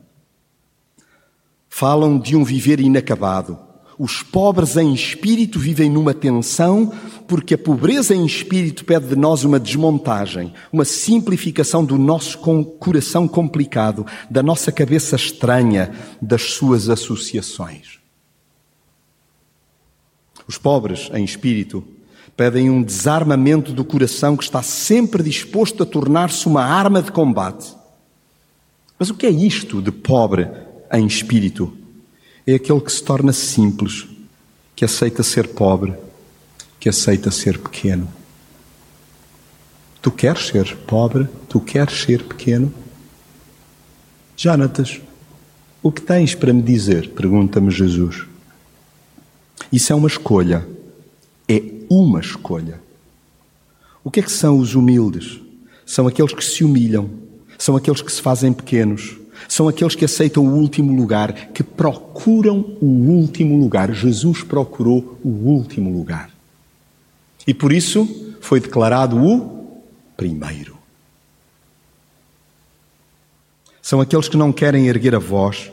Falam 1.69 2.21
de 2.21 2.37
um 2.37 2.45
viver 2.45 2.79
inacabado. 2.79 3.72
Os 3.99 4.23
pobres 4.23 4.77
em 4.77 4.95
espírito 4.95 5.59
vivem 5.59 5.91
numa 5.91 6.15
tensão, 6.15 6.93
porque 7.29 7.55
a 7.55 7.59
pobreza 7.59 8.15
em 8.15 8.25
espírito 8.25 8.85
pede 8.85 9.09
de 9.09 9.17
nós 9.17 9.45
uma 9.45 9.61
desmontagem, 9.61 10.53
uma 10.73 10.85
simplificação 10.85 11.85
do 11.85 11.99
nosso 11.99 12.39
coração 12.79 13.29
complicado, 13.29 14.07
da 14.31 14.43
nossa 14.43 14.73
cabeça 14.73 15.17
estranha, 15.17 15.93
das 16.21 16.43
suas 16.43 16.89
associações. 16.89 18.01
Os 20.49 20.57
pobres 20.59 21.11
em 21.13 21.25
espírito 21.25 21.85
pedem 22.37 22.71
um 22.71 22.83
desarmamento 22.83 23.73
do 23.73 23.85
coração 23.85 24.37
que 24.37 24.45
está 24.45 24.63
sempre 24.63 25.23
disposto 25.23 25.83
a 25.83 25.87
tornar-se 25.87 26.47
uma 26.47 26.65
arma 26.65 27.03
de 27.03 27.13
combate. 27.13 27.77
Mas 28.99 29.11
o 29.11 29.15
que 29.15 29.27
é 29.27 29.31
isto 29.31 29.83
de 29.83 29.93
pobre 29.93 30.49
em 30.93 31.07
espírito? 31.07 31.82
É 32.47 32.55
aquele 32.55 32.81
que 32.81 32.91
se 32.91 33.03
torna 33.03 33.33
simples, 33.33 34.07
que 34.75 34.85
aceita 34.85 35.23
ser 35.23 35.49
pobre, 35.49 35.95
que 36.81 36.89
aceita 36.89 37.31
ser 37.31 37.59
pequeno. 37.59 38.09
Tu 40.01 40.11
queres 40.11 40.49
ser 40.49 40.77
pobre? 40.79 41.29
Tu 41.49 41.61
queres 41.61 42.03
ser 42.03 42.25
pequeno? 42.25 42.75
Jonatas, 44.37 45.01
o 45.81 45.93
que 45.93 46.01
tens 46.01 46.35
para 46.35 46.53
me 46.53 46.63
dizer? 46.63 47.11
Pergunta-me 47.11 47.71
Jesus. 47.71 48.25
Isso 49.71 49.93
é 49.93 49.97
uma 49.97 50.09
escolha. 50.09 50.67
É 51.49 51.63
uma 51.89 52.19
escolha. 52.19 52.81
O 54.03 54.11
que 54.11 54.19
é 54.19 54.23
que 54.23 54.33
são 54.33 54.59
os 54.59 54.75
humildes? 54.75 55.41
São 55.87 56.09
aqueles 56.09 56.33
que 56.33 56.45
se 56.45 56.65
humilham, 56.65 57.09
são 57.59 57.77
aqueles 57.77 58.03
que 58.03 58.11
se 58.11 58.21
fazem 58.21 58.53
pequenos, 58.53 59.17
são 59.49 59.69
aqueles 59.69 59.95
que 59.95 60.05
aceitam 60.05 60.45
o 60.47 60.55
último 60.55 60.95
lugar, 60.95 61.33
que 61.53 61.63
procuram 61.63 62.77
o 62.81 62.87
último 62.87 63.59
lugar. 63.59 63.93
Jesus 63.93 64.43
procurou 64.43 65.19
o 65.23 65.29
último 65.29 65.91
lugar. 65.91 66.31
E 67.47 67.53
por 67.53 67.73
isso 67.73 68.09
foi 68.41 68.61
declarado 68.61 69.17
o 69.17 69.77
primeiro. 70.17 70.77
São 73.81 74.01
aqueles 74.01 74.29
que 74.29 74.37
não 74.37 74.53
querem 74.53 74.87
erguer 74.87 75.15
a 75.15 75.19
voz, 75.19 75.71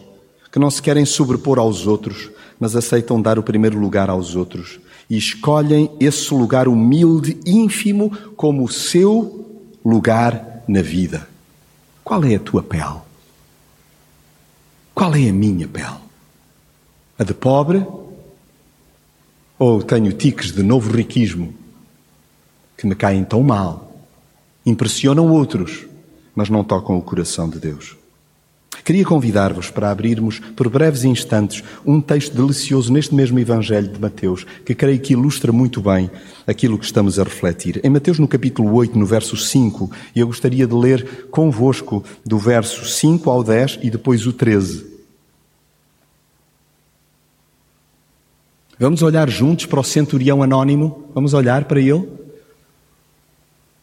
que 0.51 0.59
não 0.59 0.71
se 0.71 0.81
querem 0.81 1.05
sobrepor 1.05 1.59
aos 1.59 1.85
outros, 1.85 2.29
mas 2.59 2.75
aceitam 2.75 3.21
dar 3.21 3.37
o 3.37 3.43
primeiro 3.43 3.79
lugar 3.79 4.09
aos 4.09 4.35
outros 4.35 4.79
e 5.09 5.17
escolhem 5.17 5.89
esse 5.99 6.33
lugar 6.33 6.67
humilde, 6.67 7.39
ínfimo, 7.45 8.11
como 8.35 8.63
o 8.63 8.69
seu 8.69 9.63
lugar 9.83 10.63
na 10.67 10.81
vida. 10.81 11.27
Qual 12.03 12.23
é 12.23 12.35
a 12.35 12.39
tua 12.39 12.61
pele? 12.61 13.08
Qual 14.99 15.15
é 15.15 15.29
a 15.29 15.31
minha 15.31 15.65
pele? 15.65 15.95
A 17.17 17.23
de 17.23 17.33
pobre? 17.33 17.87
Ou 19.57 19.81
tenho 19.81 20.11
tiques 20.11 20.51
de 20.51 20.61
novo 20.61 20.91
riquismo 20.91 21.53
que 22.77 22.85
me 22.85 22.93
caem 22.93 23.23
tão 23.23 23.41
mal, 23.41 23.97
impressionam 24.65 25.31
outros, 25.31 25.85
mas 26.35 26.49
não 26.49 26.65
tocam 26.65 26.97
o 26.97 27.01
coração 27.01 27.49
de 27.49 27.59
Deus? 27.59 27.95
Queria 28.83 29.05
convidar-vos 29.05 29.71
para 29.71 29.89
abrirmos 29.89 30.39
por 30.53 30.67
breves 30.67 31.05
instantes 31.05 31.63
um 31.85 32.01
texto 32.01 32.35
delicioso 32.35 32.91
neste 32.91 33.15
mesmo 33.15 33.39
Evangelho 33.39 33.87
de 33.87 34.01
Mateus, 34.01 34.45
que 34.65 34.75
creio 34.75 34.99
que 34.99 35.13
ilustra 35.13 35.53
muito 35.53 35.81
bem 35.81 36.11
aquilo 36.45 36.77
que 36.77 36.83
estamos 36.83 37.17
a 37.17 37.23
refletir. 37.23 37.79
Em 37.85 37.89
Mateus, 37.89 38.19
no 38.19 38.27
capítulo 38.27 38.73
8, 38.73 38.99
no 38.99 39.05
verso 39.05 39.37
5, 39.37 39.89
e 40.13 40.19
eu 40.19 40.27
gostaria 40.27 40.67
de 40.67 40.75
ler 40.75 41.27
convosco 41.31 42.03
do 42.25 42.37
verso 42.37 42.83
5 42.83 43.29
ao 43.29 43.45
10 43.45 43.79
e 43.81 43.89
depois 43.89 44.27
o 44.27 44.33
13. 44.33 44.88
Vamos 48.79 49.01
olhar 49.01 49.29
juntos 49.29 49.65
para 49.65 49.81
o 49.81 49.83
centurião 49.83 50.41
anónimo? 50.41 51.09
Vamos 51.13 51.33
olhar 51.33 51.65
para 51.65 51.81
ele? 51.81 52.07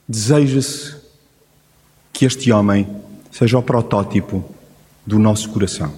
Deseja-se 0.09 0.97
que 2.15 2.25
este 2.25 2.51
homem 2.51 2.89
seja 3.31 3.59
o 3.59 3.63
protótipo 3.63 4.43
do 5.05 5.19
nosso 5.19 5.51
coração. 5.51 5.93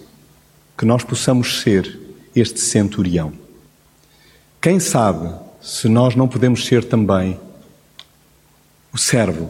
Que 0.76 0.84
nós 0.84 1.04
possamos 1.04 1.60
ser 1.60 1.96
este 2.34 2.58
centurião. 2.58 3.32
Quem 4.60 4.80
sabe 4.80 5.32
se 5.62 5.88
nós 5.88 6.16
não 6.16 6.26
podemos 6.26 6.66
ser 6.66 6.82
também 6.82 7.38
o 8.92 8.98
servo 8.98 9.48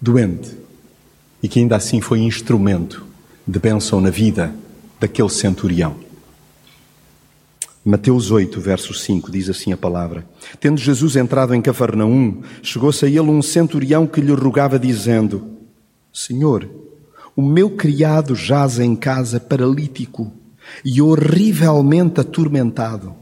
doente 0.00 0.56
e 1.42 1.48
que 1.48 1.58
ainda 1.58 1.74
assim 1.74 2.00
foi 2.00 2.20
instrumento 2.20 3.04
de 3.44 3.58
bênção 3.58 4.00
na 4.00 4.10
vida 4.10 4.54
daquele 5.00 5.30
centurião. 5.30 6.03
Mateus 7.84 8.30
8, 8.30 8.58
verso 8.62 8.94
5, 8.94 9.30
diz 9.30 9.50
assim 9.50 9.70
a 9.70 9.76
palavra: 9.76 10.26
Tendo 10.58 10.80
Jesus 10.80 11.16
entrado 11.16 11.54
em 11.54 11.60
Cafarnaum, 11.60 12.40
chegou-se 12.62 13.04
a 13.04 13.08
ele 13.08 13.20
um 13.20 13.42
centurião 13.42 14.06
que 14.06 14.22
lhe 14.22 14.32
rogava, 14.32 14.78
dizendo: 14.78 15.46
Senhor, 16.10 16.66
O 17.36 17.42
meu 17.42 17.68
criado 17.70 18.34
jaz 18.34 18.78
em 18.78 18.94
casa 18.94 19.40
paralítico 19.40 20.32
e 20.84 21.02
horrivelmente 21.02 22.20
atormentado. 22.20 23.14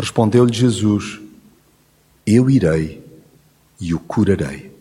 Respondeu-lhe 0.00 0.52
Jesus: 0.52 1.20
Eu 2.24 2.48
irei 2.48 3.04
e 3.78 3.92
o 3.92 3.98
curarei. 3.98 4.72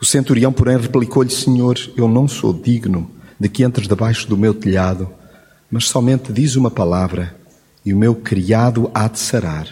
O 0.00 0.04
centurião, 0.04 0.52
porém, 0.52 0.76
replicou-lhe: 0.76 1.30
Senhor, 1.30 1.78
eu 1.96 2.08
não 2.08 2.26
sou 2.26 2.52
digno 2.52 3.08
de 3.38 3.48
que 3.48 3.62
entres 3.62 3.86
debaixo 3.86 4.28
do 4.28 4.36
meu 4.36 4.54
telhado, 4.54 5.08
mas 5.70 5.84
somente 5.84 6.32
diz 6.32 6.56
uma 6.56 6.70
palavra 6.70 7.40
e 7.84 7.92
o 7.92 7.96
meu 7.96 8.14
criado 8.14 8.90
há 8.94 9.08
de 9.08 9.18
sarar. 9.18 9.68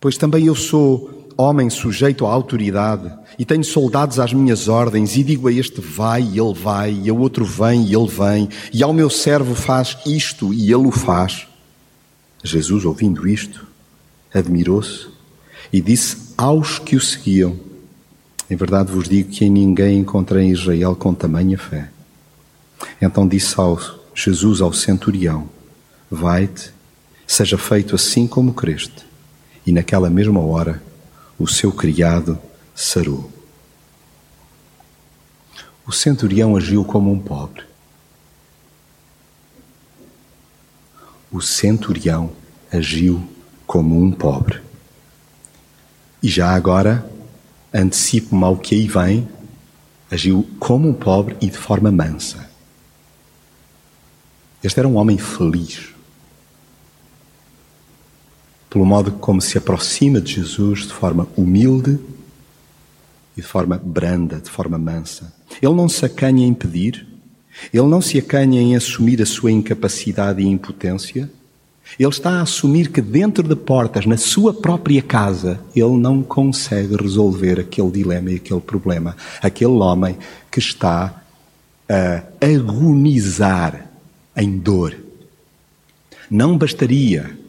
Pois 0.00 0.16
também 0.16 0.46
eu 0.46 0.54
sou 0.54 1.28
homem 1.36 1.68
sujeito 1.68 2.26
à 2.26 2.32
autoridade 2.32 3.12
e 3.38 3.44
tenho 3.44 3.64
soldados 3.64 4.20
às 4.20 4.32
minhas 4.32 4.68
ordens 4.68 5.16
e 5.16 5.24
digo 5.24 5.48
a 5.48 5.52
este 5.52 5.80
vai 5.80 6.22
e 6.22 6.38
ele 6.38 6.54
vai 6.54 6.92
e 6.92 7.10
ao 7.10 7.18
outro 7.18 7.44
vem 7.44 7.84
e 7.84 7.94
ele 7.94 8.08
vem 8.08 8.48
e 8.72 8.82
ao 8.82 8.92
meu 8.92 9.10
servo 9.10 9.54
faz 9.54 9.96
isto 10.06 10.54
e 10.54 10.72
ele 10.72 10.86
o 10.86 10.92
faz. 10.92 11.46
Jesus, 12.42 12.84
ouvindo 12.84 13.26
isto, 13.26 13.66
admirou-se 14.32 15.08
e 15.72 15.80
disse 15.80 16.34
aos 16.36 16.78
que 16.78 16.94
o 16.94 17.00
seguiam: 17.00 17.58
Em 18.50 18.56
verdade 18.56 18.92
vos 18.92 19.08
digo 19.08 19.30
que 19.30 19.44
em 19.44 19.50
ninguém 19.50 19.98
encontrei 19.98 20.44
em 20.44 20.52
Israel 20.52 20.94
com 20.94 21.14
tamanha 21.14 21.58
fé. 21.58 21.88
Então 23.00 23.26
disse 23.26 23.58
ao 23.58 23.80
Jesus 24.14 24.60
ao 24.60 24.72
centurião: 24.72 25.48
Vai-te, 26.10 26.70
seja 27.26 27.58
feito 27.58 27.94
assim 27.94 28.26
como 28.26 28.54
creste. 28.54 29.04
E 29.66 29.72
naquela 29.72 30.10
mesma 30.10 30.40
hora 30.40 30.82
o 31.38 31.46
seu 31.46 31.72
criado 31.72 32.38
sarou. 32.74 33.30
O 35.86 35.92
centurião 35.92 36.56
agiu 36.56 36.84
como 36.84 37.12
um 37.12 37.18
pobre. 37.18 37.62
O 41.30 41.40
centurião 41.40 42.32
agiu 42.72 43.22
como 43.66 44.00
um 44.00 44.10
pobre. 44.10 44.60
E 46.22 46.28
já 46.28 46.54
agora, 46.54 47.08
antecipo-me 47.72 48.44
ao 48.44 48.56
que 48.56 48.74
aí 48.74 48.88
vem, 48.88 49.28
agiu 50.10 50.48
como 50.58 50.88
um 50.88 50.94
pobre 50.94 51.36
e 51.40 51.48
de 51.48 51.58
forma 51.58 51.90
mansa. 51.90 52.48
Este 54.62 54.78
era 54.78 54.88
um 54.88 54.96
homem 54.96 55.18
feliz. 55.18 55.93
Pelo 58.74 58.84
modo 58.84 59.12
como 59.12 59.40
se 59.40 59.56
aproxima 59.56 60.20
de 60.20 60.32
Jesus 60.34 60.80
de 60.80 60.92
forma 60.92 61.28
humilde 61.36 61.96
e 63.36 63.40
de 63.40 63.46
forma 63.46 63.78
branda, 63.78 64.40
de 64.40 64.50
forma 64.50 64.76
mansa. 64.76 65.32
Ele 65.62 65.74
não 65.74 65.88
se 65.88 66.04
acanha 66.04 66.44
em 66.44 66.52
pedir, 66.52 67.06
ele 67.72 67.86
não 67.86 68.00
se 68.00 68.18
acanha 68.18 68.60
em 68.60 68.74
assumir 68.74 69.22
a 69.22 69.26
sua 69.26 69.52
incapacidade 69.52 70.42
e 70.42 70.48
impotência. 70.48 71.30
Ele 71.96 72.08
está 72.08 72.30
a 72.30 72.42
assumir 72.42 72.90
que 72.90 73.00
dentro 73.00 73.46
de 73.46 73.54
portas, 73.54 74.06
na 74.06 74.16
sua 74.16 74.52
própria 74.52 75.02
casa, 75.02 75.60
ele 75.72 75.96
não 75.96 76.20
consegue 76.20 76.96
resolver 76.96 77.60
aquele 77.60 77.92
dilema 77.92 78.32
e 78.32 78.34
aquele 78.34 78.60
problema. 78.60 79.16
Aquele 79.40 79.70
homem 79.70 80.18
que 80.50 80.58
está 80.58 81.22
a 81.88 82.22
agonizar 82.44 83.88
em 84.36 84.58
dor. 84.58 84.96
Não 86.28 86.58
bastaria 86.58 87.43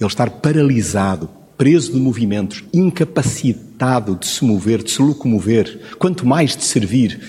ele 0.00 0.08
estar 0.08 0.30
paralisado, 0.30 1.28
preso 1.56 1.92
de 1.92 1.98
movimentos, 1.98 2.64
incapacitado 2.72 4.14
de 4.14 4.26
se 4.26 4.44
mover, 4.44 4.82
de 4.82 4.90
se 4.90 5.02
locomover, 5.02 5.96
quanto 5.98 6.26
mais 6.26 6.56
de 6.56 6.64
servir, 6.64 7.20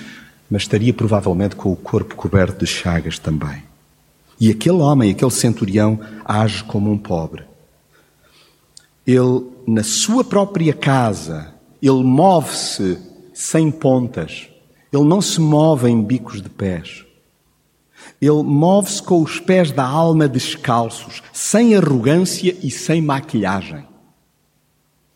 mas 0.50 0.64
estaria 0.64 0.94
provavelmente 0.94 1.56
com 1.56 1.72
o 1.72 1.76
corpo 1.76 2.16
coberto 2.16 2.64
de 2.64 2.70
chagas 2.70 3.18
também. 3.18 3.64
E 4.40 4.50
aquele 4.50 4.78
homem, 4.78 5.12
aquele 5.12 5.32
centurião, 5.32 6.00
age 6.24 6.64
como 6.64 6.92
um 6.92 6.98
pobre. 6.98 7.44
Ele, 9.06 9.46
na 9.68 9.84
sua 9.84 10.24
própria 10.24 10.74
casa, 10.74 11.54
ele 11.82 12.04
move-se 12.04 12.98
sem 13.34 13.72
pontas. 13.72 14.48
Ele 14.94 15.04
não 15.04 15.22
se 15.22 15.42
move 15.42 15.90
em 15.90 16.02
bicos 16.02 16.42
de 16.42 16.50
pés. 16.50 17.06
Ele 18.22 18.44
move-se 18.44 19.02
com 19.02 19.22
os 19.22 19.40
pés 19.40 19.72
da 19.72 19.86
alma 19.86 20.28
descalços, 20.28 21.24
sem 21.32 21.76
arrogância 21.76 22.56
e 22.62 22.70
sem 22.70 23.02
maquilhagem. 23.02 23.86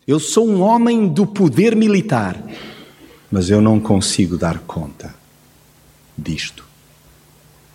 Eu 0.06 0.18
sou 0.18 0.48
um 0.48 0.62
homem 0.62 1.08
do 1.08 1.26
poder 1.26 1.76
militar, 1.76 2.42
mas 3.30 3.50
eu 3.50 3.60
não 3.60 3.78
consigo 3.80 4.36
dar 4.36 4.58
conta 4.60 5.14
disto. 6.16 6.64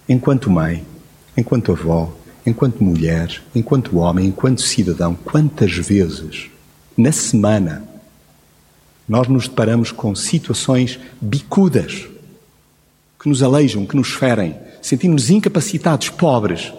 Enquanto 0.08 0.50
mãe, 0.50 0.86
enquanto 1.38 1.72
avó, 1.72 2.12
enquanto 2.46 2.84
mulher, 2.84 3.42
enquanto 3.54 3.98
homem, 3.98 4.28
enquanto 4.28 4.62
cidadão, 4.62 5.14
quantas 5.14 5.72
vezes 5.72 6.50
na 6.98 7.12
semana 7.12 7.84
nós 9.08 9.28
nos 9.28 9.48
deparamos 9.48 9.92
com 9.92 10.14
situações 10.14 11.00
bicudas 11.20 12.08
que 13.20 13.28
nos 13.28 13.42
aleijam, 13.42 13.86
que 13.86 13.96
nos 13.96 14.10
ferem, 14.10 14.56
sentimos-nos 14.90 15.30
incapacitados, 15.30 16.10
pobres, 16.10 16.74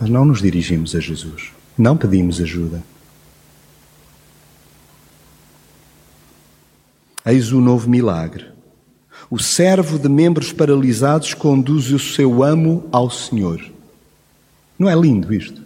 mas 0.00 0.10
não 0.10 0.24
nos 0.24 0.42
dirigimos 0.42 0.96
a 0.96 1.00
Jesus, 1.00 1.52
não 1.78 1.96
pedimos 1.96 2.40
ajuda. 2.40 2.82
Eis 7.24 7.52
o 7.52 7.60
novo 7.60 7.88
milagre. 7.88 8.46
O 9.30 9.38
servo 9.38 9.96
de 9.96 10.08
membros 10.08 10.52
paralisados 10.52 11.34
conduz 11.34 11.92
o 11.92 12.00
seu 12.00 12.42
amo 12.42 12.84
ao 12.90 13.08
Senhor. 13.08 13.64
Não 14.76 14.90
é 14.90 14.94
lindo 14.96 15.32
isto? 15.32 15.62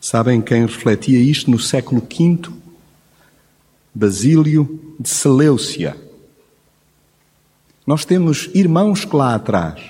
Sabem 0.00 0.40
quem 0.40 0.62
refletia 0.62 1.18
isto 1.18 1.50
no 1.50 1.58
século 1.58 2.00
V? 2.00 2.50
Basílio 3.94 4.80
de 4.98 5.10
Seleucia 5.10 6.07
nós 7.88 8.04
temos 8.04 8.50
irmãos 8.52 9.06
que 9.06 9.16
lá 9.16 9.34
atrás 9.34 9.80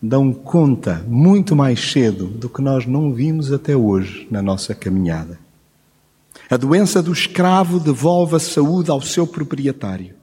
dão 0.00 0.32
conta 0.32 1.04
muito 1.08 1.56
mais 1.56 1.90
cedo 1.90 2.26
do 2.26 2.48
que 2.48 2.62
nós 2.62 2.86
não 2.86 3.12
vimos 3.12 3.50
até 3.50 3.74
hoje 3.74 4.28
na 4.30 4.40
nossa 4.40 4.72
caminhada. 4.72 5.40
A 6.48 6.56
doença 6.56 7.02
do 7.02 7.12
escravo 7.12 7.80
devolve 7.80 8.36
a 8.36 8.38
saúde 8.38 8.88
ao 8.88 9.02
seu 9.02 9.26
proprietário. 9.26 10.14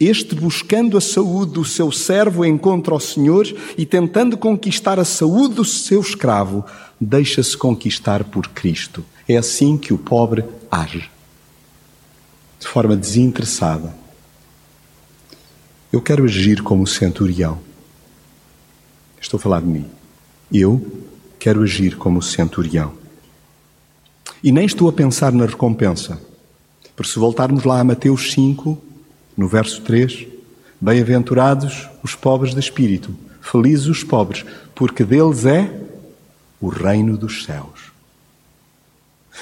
Este, 0.00 0.34
buscando 0.34 0.96
a 0.96 1.00
saúde 1.02 1.52
do 1.52 1.62
seu 1.62 1.92
servo, 1.92 2.42
encontra 2.42 2.94
o 2.94 3.00
Senhor 3.00 3.46
e, 3.76 3.84
tentando 3.84 4.38
conquistar 4.38 4.98
a 4.98 5.04
saúde 5.04 5.56
do 5.56 5.64
seu 5.66 6.00
escravo, 6.00 6.64
deixa-se 6.98 7.54
conquistar 7.54 8.24
por 8.24 8.48
Cristo. 8.48 9.04
É 9.28 9.36
assim 9.36 9.76
que 9.76 9.92
o 9.92 9.98
pobre 9.98 10.42
age, 10.70 11.04
de 12.58 12.66
forma 12.66 12.96
desinteressada 12.96 14.03
eu 15.94 16.02
quero 16.02 16.24
agir 16.24 16.60
como 16.60 16.84
centurião. 16.88 17.60
Estou 19.20 19.38
a 19.38 19.40
falar 19.40 19.60
de 19.60 19.68
mim. 19.68 19.86
Eu 20.52 21.04
quero 21.38 21.62
agir 21.62 21.96
como 21.96 22.20
centurião. 22.20 22.94
E 24.42 24.50
nem 24.50 24.66
estou 24.66 24.88
a 24.88 24.92
pensar 24.92 25.30
na 25.30 25.46
recompensa. 25.46 26.20
Por 26.96 27.06
se 27.06 27.16
voltarmos 27.16 27.62
lá 27.62 27.78
a 27.78 27.84
Mateus 27.84 28.32
5, 28.32 28.76
no 29.36 29.46
verso 29.46 29.82
3, 29.82 30.26
bem-aventurados 30.80 31.88
os 32.02 32.16
pobres 32.16 32.54
de 32.54 32.60
espírito, 32.60 33.14
felizes 33.40 33.86
os 33.86 34.02
pobres, 34.02 34.44
porque 34.74 35.04
deles 35.04 35.46
é 35.46 35.80
o 36.60 36.66
reino 36.66 37.16
dos 37.16 37.44
céus. 37.44 37.92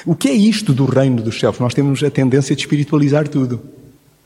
O 0.04 0.14
que 0.14 0.28
é 0.28 0.34
isto 0.34 0.74
do 0.74 0.84
reino 0.84 1.22
dos 1.22 1.40
céus? 1.40 1.58
Nós 1.58 1.72
temos 1.72 2.02
a 2.02 2.10
tendência 2.10 2.54
de 2.54 2.60
espiritualizar 2.60 3.26
tudo. 3.26 3.81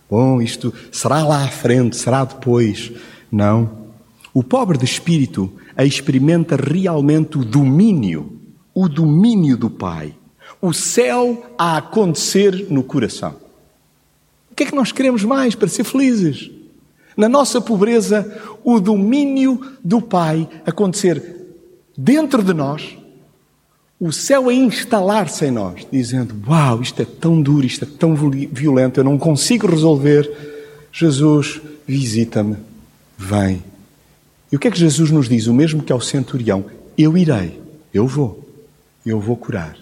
Bom, 0.08 0.40
isto 0.40 0.72
será 0.92 1.26
lá 1.26 1.44
à 1.44 1.48
frente, 1.48 1.96
será 1.96 2.24
depois. 2.24 2.92
Não. 3.30 3.86
O 4.32 4.42
pobre 4.42 4.78
de 4.78 4.84
espírito 4.84 5.52
experimenta 5.78 6.56
realmente 6.56 7.38
o 7.38 7.44
domínio, 7.44 8.38
o 8.74 8.88
domínio 8.88 9.56
do 9.56 9.68
Pai. 9.68 10.14
O 10.60 10.72
céu 10.72 11.44
a 11.58 11.76
acontecer 11.76 12.66
no 12.70 12.82
coração. 12.82 13.34
O 14.50 14.54
que 14.54 14.62
é 14.62 14.66
que 14.66 14.74
nós 14.74 14.92
queremos 14.92 15.24
mais 15.24 15.54
para 15.54 15.68
ser 15.68 15.84
felizes? 15.84 16.50
Na 17.16 17.28
nossa 17.28 17.60
pobreza, 17.60 18.40
o 18.62 18.78
domínio 18.78 19.60
do 19.82 20.00
Pai 20.00 20.48
acontecer 20.64 21.36
dentro 21.96 22.42
de 22.42 22.52
nós 22.52 22.96
o 23.98 24.12
céu 24.12 24.48
a 24.48 24.54
instalar-se 24.54 25.46
em 25.46 25.50
nós, 25.50 25.86
dizendo: 25.90 26.34
Uau, 26.46 26.82
isto 26.82 27.00
é 27.00 27.04
tão 27.04 27.40
duro, 27.40 27.66
isto 27.66 27.84
é 27.84 27.88
tão 27.88 28.14
violento, 28.14 29.00
eu 29.00 29.04
não 29.04 29.16
consigo 29.18 29.66
resolver. 29.66 30.30
Jesus, 30.92 31.60
visita-me, 31.86 32.56
vem. 33.16 33.62
E 34.52 34.56
o 34.56 34.58
que 34.58 34.68
é 34.68 34.70
que 34.70 34.78
Jesus 34.78 35.10
nos 35.10 35.28
diz? 35.28 35.46
O 35.46 35.54
mesmo 35.54 35.82
que 35.82 35.92
ao 35.92 36.00
centurião: 36.00 36.66
Eu 36.96 37.16
irei, 37.16 37.58
eu 37.92 38.06
vou, 38.06 38.46
eu 39.04 39.18
vou 39.18 39.36
curar. 39.36 39.76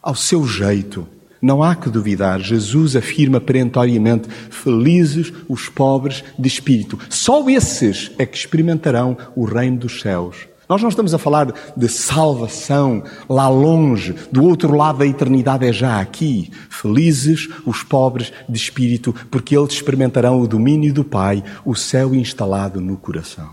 Ao 0.00 0.14
seu 0.14 0.46
jeito, 0.46 1.06
Não 1.44 1.62
há 1.62 1.76
que 1.76 1.90
duvidar, 1.90 2.40
Jesus 2.40 2.96
afirma 2.96 3.38
perentoriamente: 3.38 4.30
Felizes 4.48 5.30
os 5.46 5.68
pobres 5.68 6.24
de 6.38 6.48
espírito. 6.48 6.98
Só 7.10 7.50
esses 7.50 8.10
é 8.16 8.24
que 8.24 8.38
experimentarão 8.38 9.14
o 9.36 9.44
reino 9.44 9.76
dos 9.76 10.00
céus. 10.00 10.48
Nós 10.68 10.80
não 10.80 10.88
estamos 10.88 11.12
a 11.12 11.18
falar 11.18 11.52
de 11.76 11.88
salvação 11.88 13.04
lá 13.28 13.48
longe, 13.48 14.14
do 14.32 14.44
outro 14.44 14.74
lado 14.74 14.98
da 14.98 15.06
eternidade 15.06 15.66
é 15.66 15.72
já 15.72 16.00
aqui. 16.00 16.50
Felizes 16.70 17.48
os 17.66 17.82
pobres 17.82 18.32
de 18.48 18.56
espírito, 18.56 19.14
porque 19.30 19.56
eles 19.56 19.74
experimentarão 19.74 20.40
o 20.40 20.48
domínio 20.48 20.92
do 20.92 21.04
Pai, 21.04 21.44
o 21.64 21.74
céu 21.74 22.14
instalado 22.14 22.80
no 22.80 22.96
coração. 22.96 23.50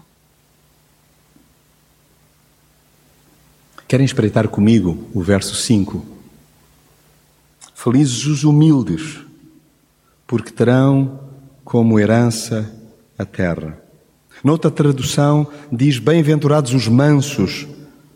Querem 3.88 4.06
espreitar 4.06 4.48
comigo 4.48 5.10
o 5.14 5.22
verso 5.22 5.54
5? 5.54 6.06
Felizes 7.76 8.26
os 8.26 8.46
humildes, 8.46 9.20
porque 10.26 10.50
terão 10.50 11.20
como 11.66 12.00
herança 12.00 12.74
a 13.18 13.26
terra. 13.26 13.91
Noutra 14.44 14.72
tradução 14.72 15.48
diz: 15.72 16.00
Bem-aventurados 16.00 16.74
os 16.74 16.88
mansos, 16.88 17.68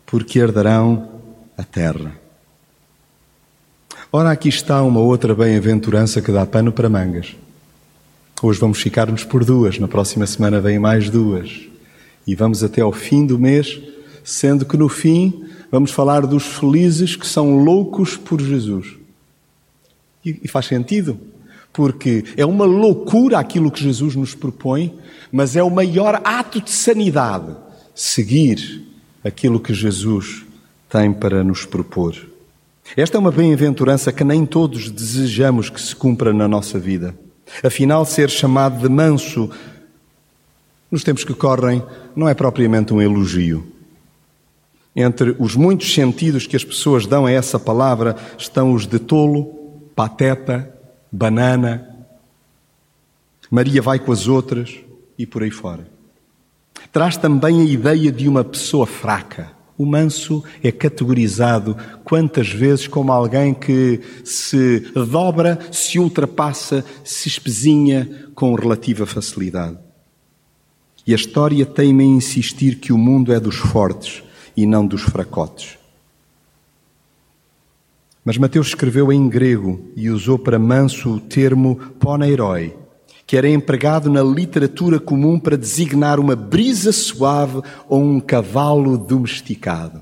porque 0.06 0.40
herdarão 0.40 1.10
a 1.58 1.64
terra. 1.64 2.20
Ora, 4.12 4.32
aqui 4.32 4.50
está 4.50 4.82
uma 4.82 5.00
outra 5.00 5.36
bem-aventurança 5.36 6.22
que 6.22 6.32
dá 6.32 6.46
pano 6.46 6.72
para 6.72 6.90
mangas. 6.90 7.36
Hoje 8.42 8.60
vamos 8.60 8.80
ficar-nos 8.80 9.24
por 9.24 9.46
duas, 9.46 9.78
na 9.78 9.88
próxima 9.88 10.26
semana 10.26 10.60
vem 10.60 10.80
mais 10.80 11.10
duas. 11.10 11.68
E 12.26 12.34
vamos 12.34 12.64
até 12.64 12.82
ao 12.82 12.92
fim 12.92 13.26
do 13.26 13.38
mês, 13.38 13.80
sendo 14.24 14.66
que 14.66 14.78
no 14.78 14.90
fim 14.90 15.46
vamos 15.72 15.92
falar 15.92 16.26
dos 16.26 16.44
felizes 16.44 17.16
que 17.16 17.28
são 17.28 17.64
loucos 17.64 18.18
por 18.18 18.42
Jesus. 18.42 18.96
E 20.24 20.48
faz 20.48 20.66
sentido, 20.66 21.20
porque 21.76 22.24
é 22.38 22.46
uma 22.46 22.64
loucura 22.64 23.38
aquilo 23.38 23.70
que 23.70 23.84
Jesus 23.84 24.16
nos 24.16 24.34
propõe, 24.34 24.98
mas 25.30 25.58
é 25.58 25.62
o 25.62 25.70
maior 25.70 26.22
ato 26.24 26.62
de 26.62 26.72
sanidade 26.72 27.54
seguir 27.94 28.82
aquilo 29.22 29.60
que 29.60 29.74
Jesus 29.74 30.46
tem 30.90 31.12
para 31.12 31.44
nos 31.44 31.66
propor. 31.66 32.16
Esta 32.96 33.18
é 33.18 33.20
uma 33.20 33.32
bem-aventurança 33.32 34.14
que 34.14 34.24
nem 34.24 34.46
todos 34.46 34.90
desejamos 34.90 35.70
que 35.70 35.82
se 35.82 35.94
cumpra 35.94 36.32
na 36.32 36.48
nossa 36.48 36.80
vida. 36.80 37.14
Afinal, 37.62 38.06
ser 38.06 38.30
chamado 38.30 38.82
de 38.82 38.88
manso 38.88 39.50
nos 40.90 41.04
tempos 41.04 41.26
que 41.26 41.34
correm 41.34 41.84
não 42.16 42.30
é 42.30 42.34
propriamente 42.34 42.94
um 42.94 43.02
elogio. 43.02 43.68
Entre 44.96 45.36
os 45.40 45.58
muitos 45.58 45.94
sentidos 45.94 46.48
que 46.48 46.56
as 46.56 46.64
pessoas 46.64 47.06
dão 47.06 47.26
a 47.26 47.32
essa 47.32 47.60
palavra 47.60 48.16
estão 48.38 48.72
os 48.74 48.88
de 48.88 48.98
tolo, 48.98 49.46
pateta, 49.94 50.75
banana. 51.16 51.90
Maria 53.50 53.82
vai 53.82 54.00
com 54.00 54.12
as 54.12 54.28
outras 54.28 54.76
e 55.18 55.26
por 55.26 55.44
aí 55.44 55.52
fora. 55.52 55.88
Traz 56.92 57.18
também 57.18 57.62
a 57.62 57.66
ideia 57.66 58.12
de 58.12 58.28
uma 58.28 58.44
pessoa 58.44 58.86
fraca. 58.86 59.54
O 59.78 59.86
manso 59.86 60.44
é 60.64 60.72
categorizado 60.72 61.76
quantas 62.04 62.50
vezes 62.50 62.88
como 62.88 63.12
alguém 63.12 63.54
que 63.54 64.02
se 64.24 64.80
dobra, 64.94 65.60
se 65.72 66.00
ultrapassa, 66.00 66.84
se 67.04 67.28
espezinha 67.28 68.30
com 68.34 68.54
relativa 68.56 69.06
facilidade. 69.06 69.78
E 71.06 71.14
a 71.14 71.16
história 71.16 71.66
tem-me 71.66 72.04
a 72.04 72.08
insistir 72.08 72.80
que 72.80 72.94
o 72.94 72.98
mundo 72.98 73.34
é 73.34 73.40
dos 73.40 73.56
fortes 73.56 74.24
e 74.56 74.66
não 74.66 74.88
dos 74.88 75.02
fracotes. 75.02 75.78
Mas 78.26 78.40
Mateus 78.40 78.70
escreveu 78.70 79.14
em 79.14 79.30
grego 79.30 79.92
e 79.96 80.10
usou 80.10 80.40
para 80.40 80.58
manso 80.58 81.12
o 81.12 81.20
termo 81.20 81.76
poneiroi, 82.00 82.76
que 83.28 83.38
era 83.38 83.48
empregado 83.48 84.10
na 84.10 84.24
literatura 84.24 85.00
comum 85.00 85.40
para 85.40 85.56
designar 85.56 86.20
uma 86.20 86.36
brisa 86.36 86.92
suave 86.92 87.62
ou 87.88 88.02
um 88.02 88.20
cavalo 88.20 88.98
domesticado. 88.98 90.02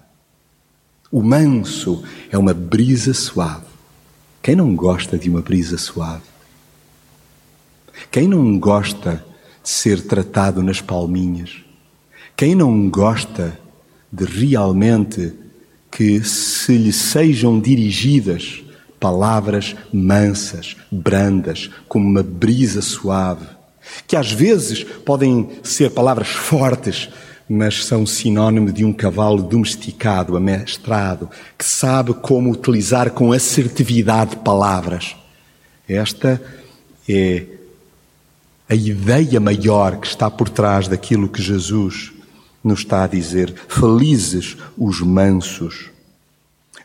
O 1.11 1.21
manso 1.21 2.01
é 2.31 2.37
uma 2.37 2.53
brisa 2.53 3.13
suave. 3.13 3.65
Quem 4.41 4.55
não 4.55 4.73
gosta 4.73 5.17
de 5.17 5.29
uma 5.29 5.41
brisa 5.41 5.77
suave? 5.77 6.23
Quem 8.09 8.25
não 8.25 8.57
gosta 8.57 9.23
de 9.61 9.69
ser 9.69 10.01
tratado 10.01 10.63
nas 10.63 10.79
palminhas? 10.79 11.57
Quem 12.37 12.55
não 12.55 12.89
gosta 12.89 13.59
de 14.11 14.23
realmente 14.23 15.42
que 15.95 16.23
se 16.23 16.75
lhe 16.75 16.91
sejam 16.91 17.59
dirigidas 17.59 18.63
palavras 18.99 19.75
mansas, 19.93 20.75
brandas, 20.91 21.69
como 21.87 22.09
uma 22.09 22.23
brisa 22.23 22.81
suave, 22.81 23.45
que 24.07 24.15
às 24.15 24.31
vezes 24.31 24.83
podem 24.83 25.49
ser 25.61 25.91
palavras 25.91 26.29
fortes, 26.29 27.09
mas 27.47 27.85
são 27.85 28.07
sinónimo 28.07 28.71
de 28.71 28.83
um 28.83 28.91
cavalo 28.91 29.43
domesticado, 29.43 30.35
amestrado, 30.35 31.29
que 31.57 31.65
sabe 31.65 32.13
como 32.13 32.49
utilizar 32.49 33.11
com 33.11 33.31
assertividade 33.31 34.37
palavras. 34.37 35.15
Esta 35.87 36.41
é 37.07 37.45
a 38.67 38.73
ideia 38.73 39.39
maior 39.39 39.97
que 39.97 40.07
está 40.07 40.31
por 40.31 40.49
trás 40.49 40.87
daquilo 40.87 41.29
que 41.29 41.41
Jesus 41.41 42.12
nos 42.63 42.79
está 42.79 43.03
a 43.03 43.07
dizer: 43.07 43.53
felizes 43.67 44.57
os 44.77 45.01
mansos. 45.01 45.91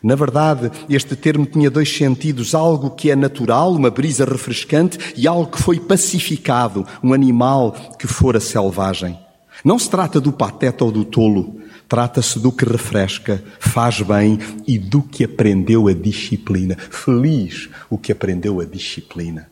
Na 0.01 0.15
verdade, 0.15 0.71
este 0.89 1.15
termo 1.15 1.45
tinha 1.45 1.69
dois 1.69 1.95
sentidos: 1.95 2.55
algo 2.55 2.91
que 2.91 3.11
é 3.11 3.15
natural, 3.15 3.73
uma 3.73 3.89
brisa 3.89 4.25
refrescante, 4.25 4.97
e 5.15 5.27
algo 5.27 5.51
que 5.51 5.61
foi 5.61 5.79
pacificado, 5.79 6.85
um 7.03 7.13
animal 7.13 7.71
que 7.97 8.07
fora 8.07 8.39
selvagem. 8.39 9.17
Não 9.63 9.77
se 9.77 9.89
trata 9.89 10.21
do 10.21 10.31
pateta 10.31 10.85
ou 10.85 10.91
do 10.91 11.03
tolo, 11.03 11.59
trata-se 11.87 12.39
do 12.39 12.51
que 12.51 12.63
refresca, 12.63 13.43
faz 13.59 14.01
bem 14.01 14.39
e 14.65 14.77
do 14.77 15.01
que 15.01 15.25
aprendeu 15.25 15.87
a 15.87 15.93
disciplina. 15.93 16.77
Feliz 16.77 17.69
o 17.89 17.97
que 17.97 18.11
aprendeu 18.11 18.61
a 18.61 18.65
disciplina. 18.65 19.49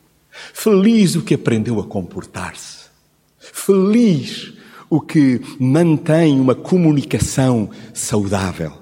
Feliz 0.54 1.14
o 1.14 1.22
que 1.22 1.34
aprendeu 1.34 1.78
a 1.80 1.84
comportar-se. 1.84 2.86
Feliz 3.38 4.54
o 4.90 5.00
que 5.00 5.40
mantém 5.58 6.40
uma 6.40 6.54
comunicação 6.54 7.70
saudável. 7.92 8.72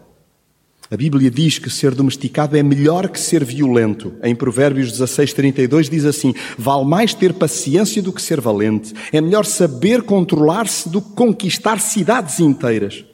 A 0.89 0.97
Bíblia 0.97 1.31
diz 1.31 1.59
que 1.59 1.69
ser 1.69 1.95
domesticado 1.95 2.57
é 2.57 2.63
melhor 2.63 3.09
que 3.09 3.19
ser 3.19 3.45
violento. 3.45 4.15
Em 4.23 4.37
Provérbios 4.37 4.93
16, 4.93 5.33
32 5.33 5.91
diz 5.91 6.05
assim: 6.05 6.33
Vale 6.57 6.85
mais 6.85 7.13
ter 7.13 7.33
paciência 7.35 8.01
do 8.01 8.13
que 8.13 8.23
ser 8.23 8.41
valente. 8.41 8.95
É 9.13 9.21
melhor 9.21 9.45
saber 9.45 10.03
controlar-se 10.03 10.89
do 10.89 11.03
que 11.03 11.11
conquistar 11.11 11.81
cidades 11.81 12.39
inteiras. 12.39 13.05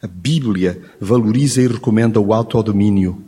A 0.00 0.06
Bíblia 0.06 0.80
valoriza 0.98 1.60
e 1.60 1.66
recomenda 1.66 2.18
o 2.18 2.32
autodomínio, 2.32 3.22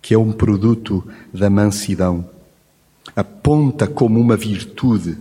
que 0.00 0.14
é 0.14 0.18
um 0.18 0.30
produto 0.30 1.04
da 1.34 1.50
mansidão. 1.50 2.24
Aponta 3.16 3.88
como 3.88 4.20
uma 4.20 4.36
virtude 4.36 5.18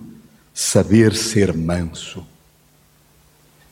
saber 0.54 1.16
ser 1.16 1.52
manso. 1.52 2.24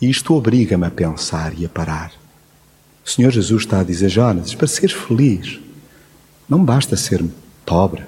E 0.05 0.09
isto 0.11 0.35
obriga-me 0.35 0.85
a 0.85 0.91
pensar 0.91 1.57
e 1.57 1.65
a 1.65 1.69
parar. 1.69 2.13
O 3.03 3.09
Senhor 3.09 3.31
Jesus 3.31 3.63
está 3.63 3.79
a 3.79 3.83
dizer, 3.83 4.07
Jonas, 4.07 4.53
para 4.53 4.67
ser 4.67 4.89
feliz, 4.89 5.59
não 6.47 6.63
basta 6.63 6.95
ser 6.95 7.25
pobre, 7.65 8.05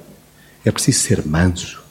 é 0.63 0.69
preciso 0.69 0.99
ser 0.99 1.25
manso. 1.25 1.81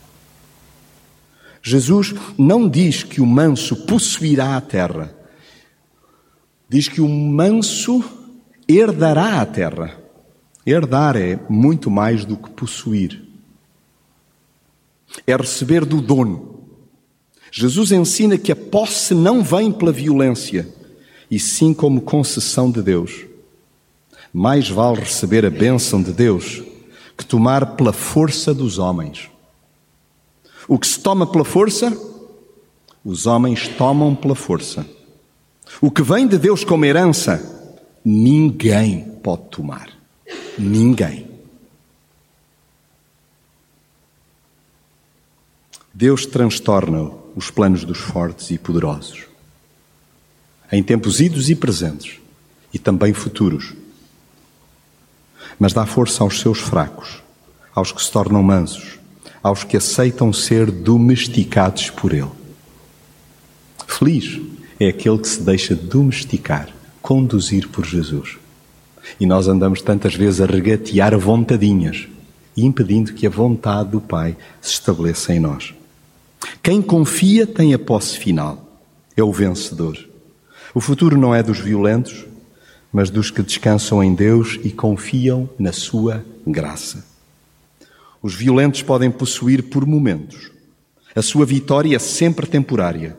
Jesus 1.60 2.14
não 2.38 2.68
diz 2.68 3.02
que 3.02 3.20
o 3.20 3.26
manso 3.26 3.84
possuirá 3.84 4.56
a 4.56 4.60
terra, 4.60 5.12
diz 6.68 6.86
que 6.86 7.00
o 7.00 7.08
manso 7.08 8.04
herdará 8.68 9.40
a 9.40 9.46
terra. 9.46 9.98
Herdar 10.64 11.16
é 11.16 11.36
muito 11.48 11.90
mais 11.90 12.24
do 12.24 12.36
que 12.36 12.50
possuir, 12.50 13.24
é 15.26 15.34
receber 15.34 15.84
do 15.84 16.00
dono. 16.00 16.55
Jesus 17.50 17.92
ensina 17.92 18.36
que 18.36 18.52
a 18.52 18.56
posse 18.56 19.14
não 19.14 19.42
vem 19.42 19.72
pela 19.72 19.92
violência, 19.92 20.68
e 21.30 21.38
sim 21.38 21.72
como 21.72 22.00
concessão 22.00 22.70
de 22.70 22.82
Deus. 22.82 23.24
Mais 24.32 24.68
vale 24.68 25.00
receber 25.00 25.44
a 25.46 25.50
bênção 25.50 26.02
de 26.02 26.12
Deus 26.12 26.62
que 27.16 27.24
tomar 27.24 27.76
pela 27.76 27.92
força 27.92 28.52
dos 28.52 28.78
homens. 28.78 29.30
O 30.68 30.78
que 30.78 30.86
se 30.86 31.00
toma 31.00 31.26
pela 31.26 31.44
força, 31.44 31.96
os 33.04 33.26
homens 33.26 33.68
tomam 33.68 34.14
pela 34.14 34.34
força. 34.34 34.84
O 35.80 35.90
que 35.90 36.02
vem 36.02 36.26
de 36.26 36.38
Deus 36.38 36.64
como 36.64 36.84
herança, 36.84 37.72
ninguém 38.04 39.04
pode 39.22 39.44
tomar. 39.44 39.88
Ninguém. 40.58 41.26
Deus 45.94 46.26
transtorna 46.26 47.10
os 47.36 47.50
planos 47.50 47.84
dos 47.84 47.98
fortes 47.98 48.50
e 48.50 48.56
poderosos, 48.56 49.26
em 50.72 50.82
tempos 50.82 51.20
idos 51.20 51.50
e 51.50 51.54
presentes, 51.54 52.18
e 52.72 52.78
também 52.78 53.12
futuros. 53.12 53.74
Mas 55.58 55.74
dá 55.74 55.84
força 55.84 56.24
aos 56.24 56.40
seus 56.40 56.58
fracos, 56.58 57.22
aos 57.74 57.92
que 57.92 58.02
se 58.02 58.10
tornam 58.10 58.42
mansos, 58.42 58.98
aos 59.42 59.62
que 59.62 59.76
aceitam 59.76 60.32
ser 60.32 60.70
domesticados 60.70 61.90
por 61.90 62.12
Ele. 62.12 62.30
Feliz 63.86 64.40
é 64.80 64.88
aquele 64.88 65.18
que 65.18 65.28
se 65.28 65.42
deixa 65.42 65.74
domesticar, 65.74 66.70
conduzir 67.02 67.68
por 67.68 67.84
Jesus. 67.84 68.38
E 69.20 69.26
nós 69.26 69.46
andamos 69.46 69.82
tantas 69.82 70.14
vezes 70.14 70.40
a 70.40 70.46
regatear 70.46 71.16
vontadinhas, 71.18 72.08
impedindo 72.56 73.12
que 73.12 73.26
a 73.26 73.30
vontade 73.30 73.90
do 73.90 74.00
Pai 74.00 74.36
se 74.60 74.72
estabeleça 74.72 75.34
em 75.34 75.38
nós. 75.38 75.74
Quem 76.66 76.82
confia 76.82 77.46
tem 77.46 77.72
a 77.74 77.78
posse 77.78 78.18
final, 78.18 78.80
é 79.16 79.22
o 79.22 79.32
vencedor. 79.32 79.96
O 80.74 80.80
futuro 80.80 81.16
não 81.16 81.32
é 81.32 81.40
dos 81.40 81.60
violentos, 81.60 82.26
mas 82.92 83.08
dos 83.08 83.30
que 83.30 83.40
descansam 83.40 84.02
em 84.02 84.12
Deus 84.12 84.58
e 84.64 84.70
confiam 84.72 85.48
na 85.60 85.72
Sua 85.72 86.26
graça. 86.44 87.06
Os 88.20 88.34
violentos 88.34 88.82
podem 88.82 89.12
possuir 89.12 89.62
por 89.62 89.86
momentos. 89.86 90.50
A 91.14 91.22
sua 91.22 91.46
vitória 91.46 91.94
é 91.94 92.00
sempre 92.00 92.48
temporária. 92.48 93.16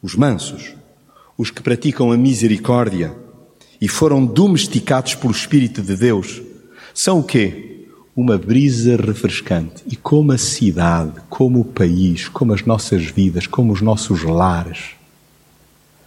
Os 0.00 0.14
mansos, 0.14 0.76
os 1.36 1.50
que 1.50 1.60
praticam 1.60 2.12
a 2.12 2.16
misericórdia 2.16 3.12
e 3.80 3.88
foram 3.88 4.24
domesticados 4.24 5.16
pelo 5.16 5.32
Espírito 5.32 5.82
de 5.82 5.96
Deus, 5.96 6.40
são 6.94 7.18
o 7.18 7.24
quê? 7.24 7.77
Uma 8.20 8.36
brisa 8.36 8.96
refrescante. 8.96 9.84
E 9.86 9.94
como 9.94 10.32
a 10.32 10.38
cidade, 10.38 11.20
como 11.30 11.60
o 11.60 11.64
país, 11.64 12.26
como 12.26 12.52
as 12.52 12.64
nossas 12.64 13.04
vidas, 13.04 13.46
como 13.46 13.72
os 13.72 13.80
nossos 13.80 14.24
lares, 14.24 14.96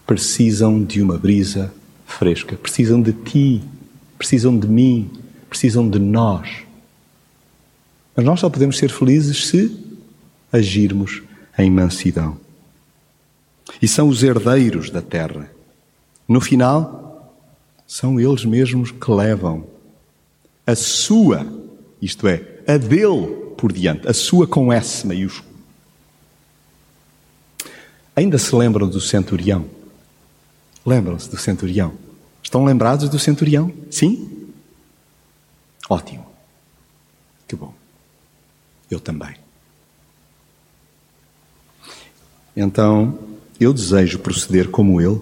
precisam 0.05 0.83
de 0.83 1.01
uma 1.01 1.17
brisa 1.17 1.73
fresca. 2.05 2.57
Precisam 2.57 3.01
de 3.01 3.13
ti, 3.13 3.61
precisam 4.17 4.59
de 4.59 4.67
mim, 4.67 5.09
precisam 5.47 5.89
de 5.89 5.99
nós. 5.99 6.49
Mas 8.13 8.25
nós 8.25 8.41
só 8.41 8.49
podemos 8.49 8.77
ser 8.77 8.89
felizes 8.89 9.47
se 9.47 9.73
agirmos 10.51 11.23
em 11.57 11.71
mansidão. 11.71 12.35
E 13.81 13.87
são 13.87 14.09
os 14.09 14.21
herdeiros 14.21 14.89
da 14.89 15.01
terra. 15.01 15.49
No 16.27 16.41
final, 16.41 17.33
são 17.87 18.19
eles 18.19 18.43
mesmos 18.43 18.91
que 18.91 19.09
levam 19.09 19.65
a 20.67 20.75
sua, 20.75 21.60
isto 22.01 22.27
é, 22.27 22.43
a 22.67 22.77
dele 22.77 23.53
por 23.57 23.71
diante, 23.71 24.07
a 24.07 24.13
sua 24.13 24.47
com 24.47 24.73
S 24.73 25.05
maiúsculo. 25.05 25.51
Ainda 28.15 28.37
se 28.37 28.55
lembram 28.55 28.87
do 28.87 28.99
centurião? 28.99 29.65
Lembram-se 30.85 31.29
do 31.29 31.37
centurião? 31.37 31.93
Estão 32.41 32.65
lembrados 32.65 33.07
do 33.07 33.19
centurião? 33.19 33.71
Sim? 33.89 34.49
Ótimo. 35.87 36.25
Que 37.47 37.55
bom. 37.55 37.73
Eu 38.89 38.99
também. 38.99 39.35
Então, 42.55 43.17
eu 43.59 43.71
desejo 43.71 44.19
proceder 44.19 44.69
como 44.69 44.99
ele, 44.99 45.21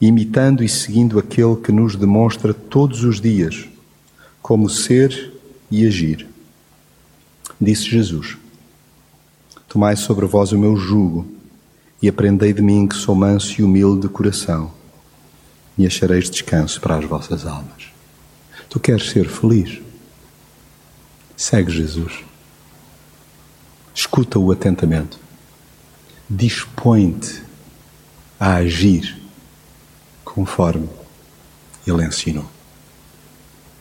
imitando 0.00 0.62
e 0.62 0.68
seguindo 0.68 1.18
aquele 1.18 1.56
que 1.56 1.72
nos 1.72 1.96
demonstra 1.96 2.52
todos 2.52 3.04
os 3.04 3.20
dias 3.20 3.68
como 4.42 4.68
ser 4.68 5.32
e 5.70 5.86
agir. 5.86 6.28
Disse 7.60 7.84
Jesus: 7.84 8.36
Tomai 9.68 9.96
sobre 9.96 10.26
vós 10.26 10.52
o 10.52 10.58
meu 10.58 10.76
jugo 10.76 11.26
e 12.00 12.08
aprendei 12.08 12.52
de 12.52 12.62
mim 12.62 12.86
que 12.86 12.94
sou 12.94 13.14
manso 13.14 13.60
e 13.60 13.64
humilde 13.64 14.02
de 14.02 14.08
coração, 14.08 14.72
e 15.76 15.86
achareis 15.86 16.30
descanso 16.30 16.80
para 16.80 16.96
as 16.96 17.04
vossas 17.04 17.46
almas. 17.46 17.90
Tu 18.68 18.78
queres 18.78 19.10
ser 19.10 19.28
feliz? 19.28 19.80
Segue 21.36 21.70
Jesus. 21.70 22.24
Escuta-o 23.94 24.52
atentamente. 24.52 25.18
Dispõe-te 26.28 27.42
a 28.38 28.56
agir 28.56 29.16
conforme 30.24 30.88
ele 31.86 32.04
ensinou. 32.04 32.44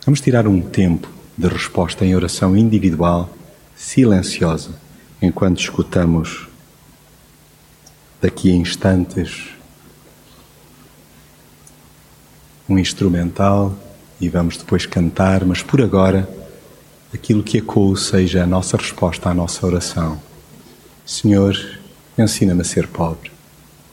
Vamos 0.06 0.22
tirar 0.22 0.48
um 0.48 0.62
tempo 0.62 1.15
de 1.38 1.48
resposta 1.48 2.06
em 2.06 2.16
oração 2.16 2.56
individual, 2.56 3.30
silenciosa, 3.76 4.72
enquanto 5.22 5.60
escutamos 5.60 6.48
daqui 8.22 8.52
a 8.52 8.56
instantes 8.56 9.56
um 12.68 12.80
instrumental 12.80 13.76
e 14.20 14.30
vamos 14.30 14.58
depois 14.58 14.86
cantar, 14.86 15.46
mas 15.46 15.62
por 15.62 15.82
agora 15.82 16.28
aquilo 17.14 17.44
que 17.44 17.58
ecoa 17.58 17.96
seja 17.96 18.44
a 18.44 18.48
nossa 18.48 18.78
resposta 18.78 19.30
à 19.30 19.34
nossa 19.34 19.66
oração. 19.66 20.20
Senhor, 21.06 21.56
ensina-me 22.18 22.62
a 22.62 22.66
ser 22.66 22.88
pobre, 22.88 23.32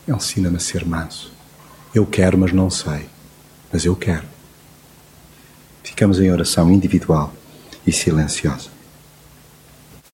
ensina-me 0.08 0.56
a 0.56 0.60
ser 0.60 0.84
manso. 0.84 1.32
Eu 1.94 2.06
quero, 2.06 2.38
mas 2.38 2.52
não 2.52 2.70
sei, 2.70 3.06
mas 3.70 3.84
eu 3.84 3.94
quero. 3.94 4.31
Ficamos 5.92 6.18
em 6.18 6.30
oração 6.30 6.72
individual 6.72 7.34
e 7.86 7.92
silenciosa. 7.92 8.71